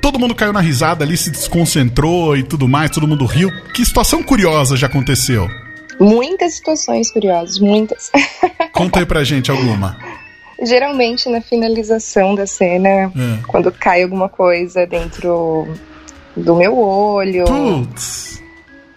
[0.00, 3.50] todo mundo caiu na risada ali, se desconcentrou e tudo mais, todo mundo riu.
[3.74, 5.48] Que situação curiosa já aconteceu?
[5.98, 8.10] Muitas situações curiosas, muitas.
[8.72, 9.96] Conta aí pra gente alguma.
[10.62, 13.10] Geralmente na finalização da cena, É.
[13.46, 15.66] quando cai alguma coisa dentro
[16.36, 18.42] do meu olho, Putz.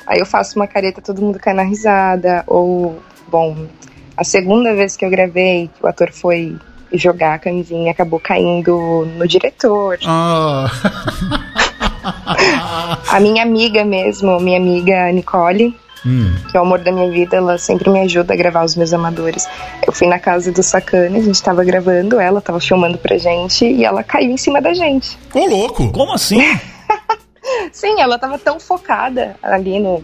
[0.07, 2.43] aí eu faço uma careta, todo mundo cai na risada.
[2.47, 3.65] Ou, bom,
[4.15, 6.57] a segunda vez que eu gravei, o ator foi
[6.93, 9.97] jogar a camisinha, acabou caindo no diretor.
[10.05, 10.69] Ah.
[13.09, 15.75] A minha amiga mesmo, minha amiga Nicole,
[16.05, 16.33] Hum.
[16.49, 18.93] que é o amor da minha vida, ela sempre me ajuda a gravar os meus
[18.93, 19.45] amadores.
[19.85, 23.65] Eu fui na casa do Sacana, a gente tava gravando, ela tava filmando pra gente
[23.65, 25.17] e ela caiu em cima da gente.
[25.33, 25.91] Ô, louco.
[25.91, 26.39] Como assim?
[27.73, 30.01] Sim, ela tava tão focada ali no,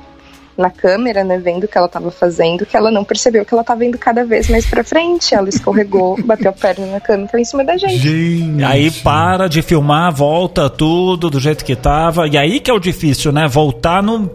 [0.58, 3.64] na câmera, né, vendo o que ela tava fazendo, que ela não percebeu que ela
[3.64, 5.36] tava indo cada vez mais pra frente.
[5.36, 7.98] Ela escorregou, bateu a perna na câmera e caiu em cima da gente.
[7.98, 8.64] Gente.
[8.64, 12.28] Aí para de filmar, volta tudo do jeito que tava.
[12.28, 13.48] E aí que é o difícil, né?
[13.48, 14.32] Voltar no,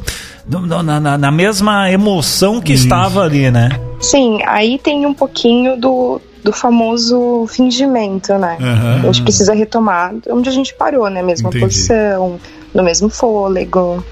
[0.47, 3.71] no- na, na- na mesma emoção que estava ali, né?
[4.01, 8.57] Sim, aí tem um pouquinho do, do famoso fingimento, né?
[8.61, 9.01] Aham.
[9.03, 11.23] A gente precisa retomar onde a gente parou, né?
[11.23, 11.65] Mesma Entendi.
[11.65, 12.39] posição,
[12.75, 14.05] no mesmo fôlego.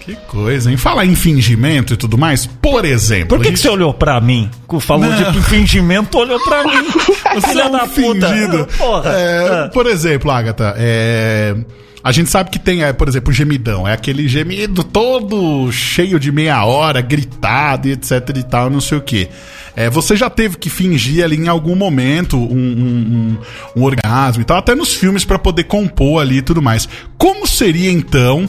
[0.00, 0.76] Que coisa, hein?
[0.76, 3.36] Falar em fingimento e tudo mais, por exemplo.
[3.36, 4.50] Por que, que você olhou pra mim?
[4.80, 5.32] Falou Não.
[5.32, 6.88] de fingimento, olhou pra mim.
[7.34, 7.90] Você Filha é da puta.
[8.28, 8.68] fingido.
[8.76, 9.10] Porra.
[9.10, 9.70] É, Ah.
[9.72, 11.54] Por exemplo, Agatha, é,
[12.02, 13.86] a gente sabe que tem, é, por exemplo, o gemidão.
[13.86, 18.98] É aquele gemido todo cheio de meia hora, gritado e etc e tal, não sei
[18.98, 19.28] o quê.
[19.76, 23.36] É, você já teve que fingir ali em algum momento um, um-
[23.76, 26.88] um- um orgasmo e tal, até nos filmes pra poder compor ali e tudo mais.
[27.16, 28.48] Como seria então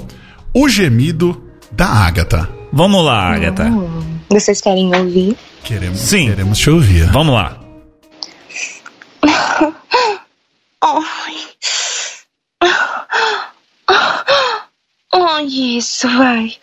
[0.54, 2.50] o gemido da Agatha?
[2.72, 3.64] Vamos lá, Agatha.
[3.66, 5.38] Hum, vocês querem ouvir?
[5.64, 6.28] Queremos, Sim.
[6.30, 7.06] queremos te ouvir.
[7.12, 7.58] Vamos lá.
[10.82, 11.38] Ai.
[15.14, 16.54] Ai, isso, vai.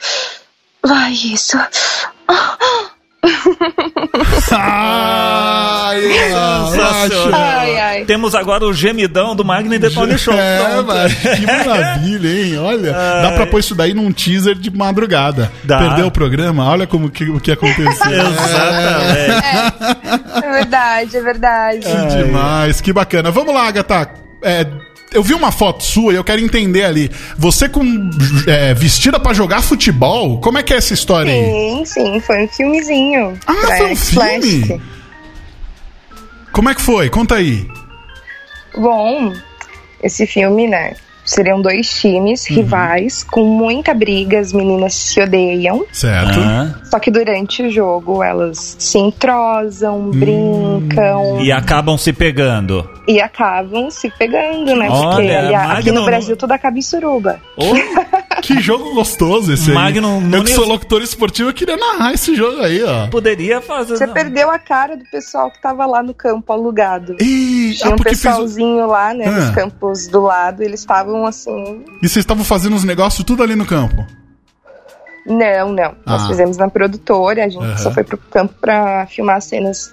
[0.82, 1.57] Vai, isso.
[4.51, 6.01] Ai,
[6.70, 7.41] Sensacional.
[7.41, 8.05] Ai, ai.
[8.05, 10.35] Temos agora o gemidão do Magni Detone Show.
[10.35, 10.87] É, Pronto.
[10.87, 12.59] mas que maravilha, hein?
[12.59, 15.51] Olha, dá pra pôr isso daí num teaser de madrugada.
[15.64, 15.79] Dá.
[15.79, 17.89] Perdeu o programa, olha como que, o que aconteceu.
[18.12, 19.45] Exatamente.
[20.45, 21.81] É verdade, é verdade.
[21.81, 23.31] Que demais, que bacana.
[23.31, 24.11] Vamos lá, Agatha.
[24.43, 24.66] É,
[25.13, 27.11] eu vi uma foto sua e eu quero entender ali.
[27.37, 27.83] Você com
[28.47, 30.41] é, vestida pra jogar futebol?
[30.41, 31.45] Como é que é essa história aí?
[31.45, 33.39] Sim, sim, foi um filmezinho.
[33.47, 34.41] Ah, foi um filme?
[34.41, 34.81] Plastic.
[36.53, 37.09] Como é que foi?
[37.09, 37.67] Conta aí.
[38.77, 39.33] Bom,
[40.03, 40.95] esse filme, né?
[41.29, 42.57] Seriam dois times Uhum.
[42.57, 45.85] rivais com muita briga, as meninas se odeiam.
[45.93, 46.39] Certo.
[46.41, 52.89] Ah, Só que durante o jogo elas se entrosam, brincam e acabam se pegando.
[53.07, 54.89] e acabam se pegando, né?
[54.91, 57.39] Olha, Porque ali- aqui no Brasil tudo acaba em suruba.
[58.43, 59.74] Que jogo gostoso esse aí.
[59.74, 63.07] Magnum Eu que sou locutor esportivo, eu queria narrar esse jogo aí, ó.
[63.09, 63.97] Poderia fazer.
[63.97, 64.14] Você não.
[64.14, 67.16] perdeu a cara do pessoal que tava lá no campo alugado.
[67.20, 68.20] Ih, Tinha ah, um porque fez...
[68.24, 69.30] o- pessoalzinho lá, né, Ah.
[69.32, 71.84] nos campos do lado, eles estavam assim.
[72.03, 74.07] E vocês estavam fazendo os negócios tudo ali no campo.
[75.26, 75.95] Não, não.
[76.07, 76.26] Nós Ah.
[76.28, 77.76] fizemos na produtora, a gente Aham.
[77.76, 79.93] só foi pro campo pra filmar cenas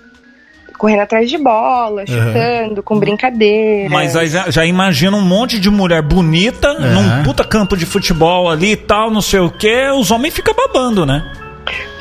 [0.78, 3.91] correndo atrás de bola, chutando, com brincadeiras.
[3.91, 8.49] Mas aí já, já imagina um monte de mulher bonita num puta campo de futebol
[8.49, 11.23] ali e tal, não sei o que, os homens ficam babando, né?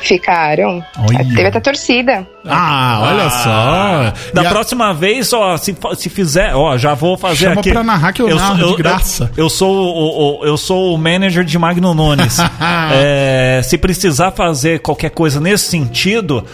[0.01, 0.83] Ficaram.
[0.99, 1.17] Olha.
[1.25, 2.27] Teve até torcida.
[2.47, 4.31] Ah, olha só.
[4.33, 7.71] Da E a- próxima vez, ó, se, se fizer, ó, já vou fazer Chama aqui.
[7.71, 9.31] pra narrar que eu narro de graça.
[9.35, 12.37] Eu, eu sou o, o- eu sou o manager de Magno Nunes.
[12.93, 16.45] É, se precisar fazer qualquer coisa nesse sentido,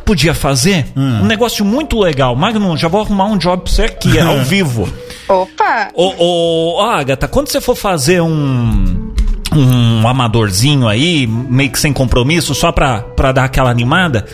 [0.00, 0.86] que podia fazer?
[0.96, 1.20] Hum.
[1.22, 2.34] Um negócio muito legal.
[2.34, 4.88] Magno, já vou arrumar um job pra você aqui, ao vivo.
[5.28, 5.88] Opa!
[5.94, 9.10] Ô, ô, Agatha, quando você for fazer um.
[9.52, 14.24] Um amadorzinho aí, meio que sem compromisso, só pra, pra dar aquela animada,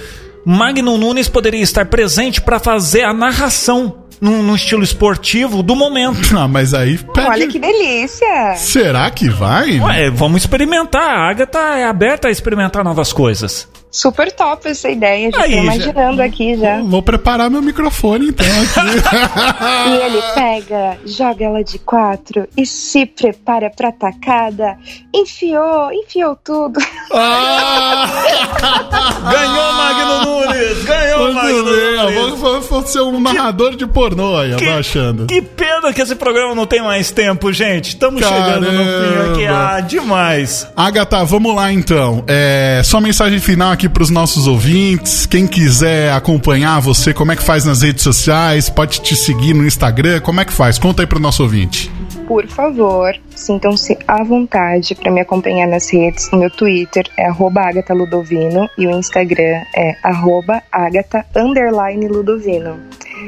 [0.45, 6.19] Magno Nunes poderia estar presente pra fazer a narração num, num estilo esportivo do momento.
[6.37, 6.99] Ah, mas aí.
[6.99, 8.57] pede- Olha que delícia!
[8.57, 9.81] Será que vai?
[9.81, 11.03] Ué, vamos experimentar.
[11.17, 13.67] A Agatha é aberta a experimentar novas coisas.
[13.91, 16.82] Super top essa ideia, já Aí, tô já- imaginando aqui já.
[16.82, 18.97] Vou preparar meu microfone então aqui.
[19.87, 24.76] E ele pega, joga ela de quatro e se prepara pra tacada.
[25.14, 26.78] Enfiou, enfiou tudo.
[27.12, 28.07] ah!
[29.32, 30.84] Ganhou Magno Nunes!
[30.84, 35.26] Ganhou Muito bem, ó, vou, ser um narrador de pornô aí, abaixando.
[35.26, 37.89] Que pena que esse programa não tem mais tempo, gente.
[37.91, 39.47] Estamos chegando no fim aqui.
[39.47, 40.68] Ah, demais.
[40.76, 42.24] Agatha, vamos lá então.
[42.26, 45.27] É, só mensagem final aqui pros nossos ouvintes.
[45.27, 48.70] Quem quiser acompanhar você, como é que faz nas redes sociais?
[48.70, 50.20] Pode te seguir no Instagram?
[50.20, 50.79] Como é que faz?
[50.79, 51.93] Conta aí pro nosso ouvinte.
[52.27, 56.27] Por favor, sintam-se à vontade para me acompanhar nas redes.
[56.33, 62.79] O meu Twitter é arroba Agatha Ludovino e o Instagram é arroba Agatha underline Ludovino.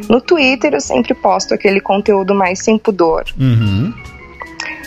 [0.09, 3.24] No Twitter eu sempre posto aquele conteúdo mais sem pudor.
[3.38, 3.92] Uhum.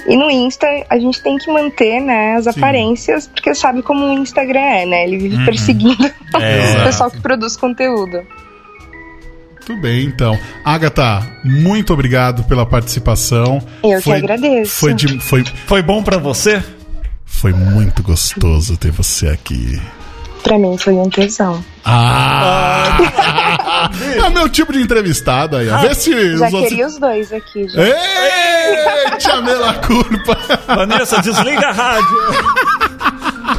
[0.08, 4.14] E no Insta a gente tem que manter né, as aparências, porque sabe como o
[4.14, 5.04] Instagram é, né?
[5.04, 6.04] Ele vive perseguindo
[6.40, 6.78] É.
[6.82, 8.22] o pessoal que produz conteúdo.
[9.68, 10.38] Muito bem, então.
[10.66, 13.62] Agatha, muito obrigado pela participação.
[13.84, 14.72] Eu que agradeço.
[14.72, 16.64] Foi, de- foi, Foi bom pra você?
[17.26, 19.82] foi muito gostoso ter você aqui.
[20.44, 21.64] Pra mim foi um tesão.
[21.86, 22.98] Ah!
[24.18, 25.78] é o meu tipo de entrevistado aí, ó.
[25.80, 27.68] Vê se Já os outros- queria os dois aqui.
[27.70, 27.82] Já.
[27.84, 30.38] Ei, chamei la culpa.
[30.68, 32.08] Vanessa, desliga a rádio.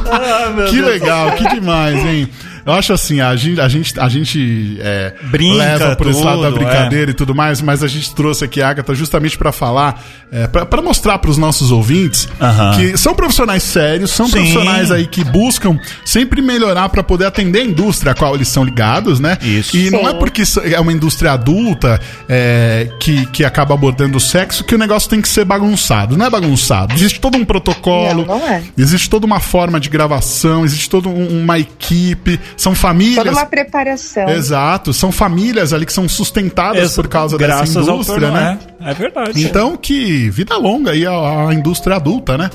[0.05, 0.87] Ah, meu Que Deus.
[0.87, 2.29] legal, que demais, hein?
[2.65, 6.41] Eu acho assim, a gente, a gente, a gente é, Brinca, leva por esse lado
[6.41, 9.51] da tudo, brincadeira e tudo mais, mas a gente trouxe aqui a Agatha justamente pra
[9.51, 10.01] falar,
[10.31, 12.27] é, pra pra mostrar pros nossos ouvintes
[12.75, 14.31] que são profissionais sérios, são Sim.
[14.33, 18.63] profissionais aí que buscam sempre melhorar pra poder atender a indústria a qual eles são
[18.63, 19.37] ligados, né?
[19.41, 19.75] Isso.
[19.75, 20.07] E não Sim.
[20.07, 21.99] é porque é uma indústria adulta
[22.29, 26.15] é, que, que acaba abordando o sexo que o negócio tem que ser bagunçado.
[26.17, 26.93] Não é bagunçado.
[26.93, 28.25] Existe todo um protocolo.
[28.25, 28.63] Não, não é.
[28.77, 33.17] Existe toda uma forma de gravação, existe toda um- uma equipe, são famílias.
[33.23, 34.29] Toda uma preparação.
[34.29, 38.59] Exato, são famílias ali que são sustentadas Esse- por causa dessa indústria, né?
[38.81, 39.43] É, é verdade.
[39.43, 42.49] Então, que vida longa aí à, à indústria adulta, né?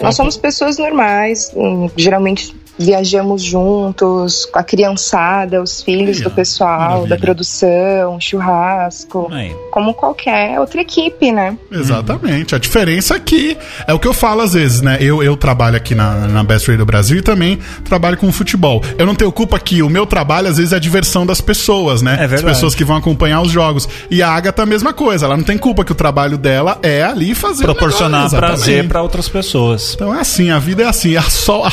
[0.00, 6.30] Nós somos pessoas normais, hum, geralmente viajamos juntos com a criançada, os filhos Aí, do
[6.30, 7.08] pessoal, maravilha.
[7.08, 9.54] da produção, churrasco, Aí.
[9.70, 11.56] como qualquer outra equipe, né?
[11.70, 12.54] Exatamente.
[12.54, 13.56] A diferença aqui
[13.86, 14.98] é o que eu falo às vezes, né?
[15.00, 18.82] Eu, eu trabalho aqui na, na Best Radio Brasil e também trabalho com futebol.
[18.98, 22.02] Eu não tenho culpa que o meu trabalho, às vezes, é a diversão das pessoas,
[22.02, 22.12] né?
[22.18, 22.54] É As verdade.
[22.54, 23.88] pessoas que vão acompanhar os jogos.
[24.10, 25.26] E a Agatha, a mesma coisa.
[25.26, 29.02] Ela não tem culpa que o trabalho dela é ali fazer Proporcionar negócio, prazer para
[29.02, 29.92] outras pessoas.
[29.94, 31.16] Então é assim, a vida é assim.
[31.16, 31.70] A, sol, a,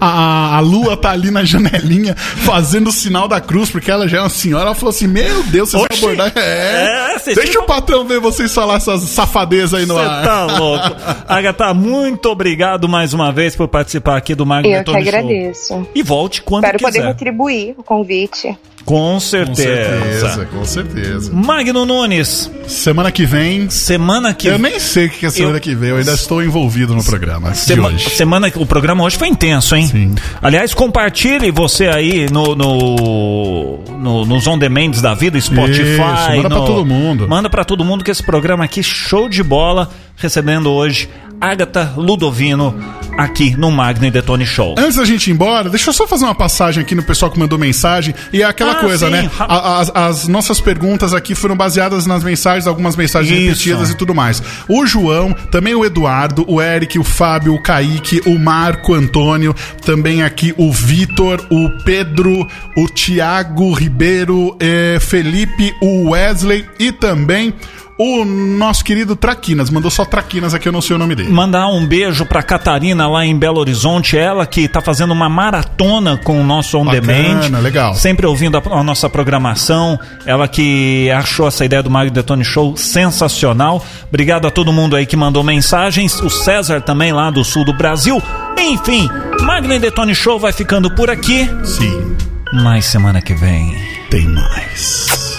[0.00, 4.18] a, a lua tá ali na janelinha fazendo o sinal da cruz, porque ela já
[4.18, 4.66] é uma senhora.
[4.66, 6.00] Ela falou assim: Meu Deus, vocês Oxi.
[6.00, 6.32] vão abordar.
[6.36, 10.00] É, É, vocês deixa ficam- o patrão ver vocês falar essas safadezas aí no Você
[10.06, 10.24] ar.
[10.24, 10.96] tá louco.
[11.28, 15.08] Agatha, muito obrigado mais uma vez por participar aqui do Magno Eu que Detone Show.
[15.18, 15.88] agradeço.
[15.94, 17.08] E volte quando Espero poder quiser.
[17.08, 18.56] retribuir o convite.
[18.86, 19.64] Com Com certeza.
[20.00, 21.32] certeza, com certeza.
[21.34, 23.68] Magno Nunes, Semana que vem.
[23.68, 26.40] semana que Eu nem sei o que é semana Eu- que vem, eu ainda estou
[26.40, 28.10] envolvido no programa de Sema- hoje.
[28.10, 29.88] semana o programa hoje foi intenso, hein?
[29.88, 30.14] Sim.
[30.40, 35.82] Aliás, compartilhe você aí no, no, no- nos on demands da vida, Spotify.
[35.82, 37.28] Isso, manda pra no- todo mundo.
[37.28, 41.08] Manda pra todo mundo que esse programa aqui show de bola, recebendo hoje
[41.40, 42.74] Agatha Ludovino
[43.18, 44.74] aqui no Magno e Detone Show.
[44.78, 47.38] Antes da gente ir embora, deixa eu só fazer uma passagem aqui no pessoal que
[47.38, 48.14] mandou mensagem.
[48.32, 49.12] E é aquela Ah, coisa, sim.
[49.12, 49.30] né?
[49.38, 53.48] A- as, as nossas perguntas aqui foram baseadas nas mensagens, algumas mensagens Isso.
[53.48, 54.42] repetidas e tudo mais.
[54.68, 60.22] O João, também o Eduardo, o Eric, o Fábio, o Kaique, o Marco Antônio, também
[60.22, 67.54] aqui o Vitor, o Pedro, o Tiago Ribeiro, eh, Felipe, o Wesley e também
[67.98, 69.70] o nosso querido Traquinas.
[69.70, 71.30] Mandou só Traquinas aqui, eu não sei o nome dele.
[71.30, 76.16] Mandar um beijo pra Catarina lá em Belo Horizonte, ela que tá fazendo uma maratona
[76.16, 77.60] com o nosso On Bacana, Demand.
[77.60, 77.94] legal.
[77.94, 79.98] Sempre ouvindo a, a nossa programação.
[80.26, 83.84] Ela que achou essa ideia do Magno Detone Show sensacional.
[84.08, 86.20] Obrigado a todo mundo aí que mandou mensagens.
[86.20, 88.22] O César também lá do sul do Brasil.
[88.58, 89.08] Enfim,
[89.42, 91.48] Magno Detone Show vai ficando por aqui.
[91.64, 92.16] Sim,
[92.52, 93.74] Mas semana que vem.
[94.10, 95.36] tem mais.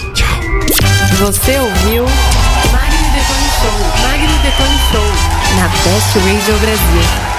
[1.18, 2.04] Você ouviu
[3.68, 4.02] Show.
[4.02, 5.04] Magno Detone Show.
[5.56, 7.37] Na Best Radio Brasil.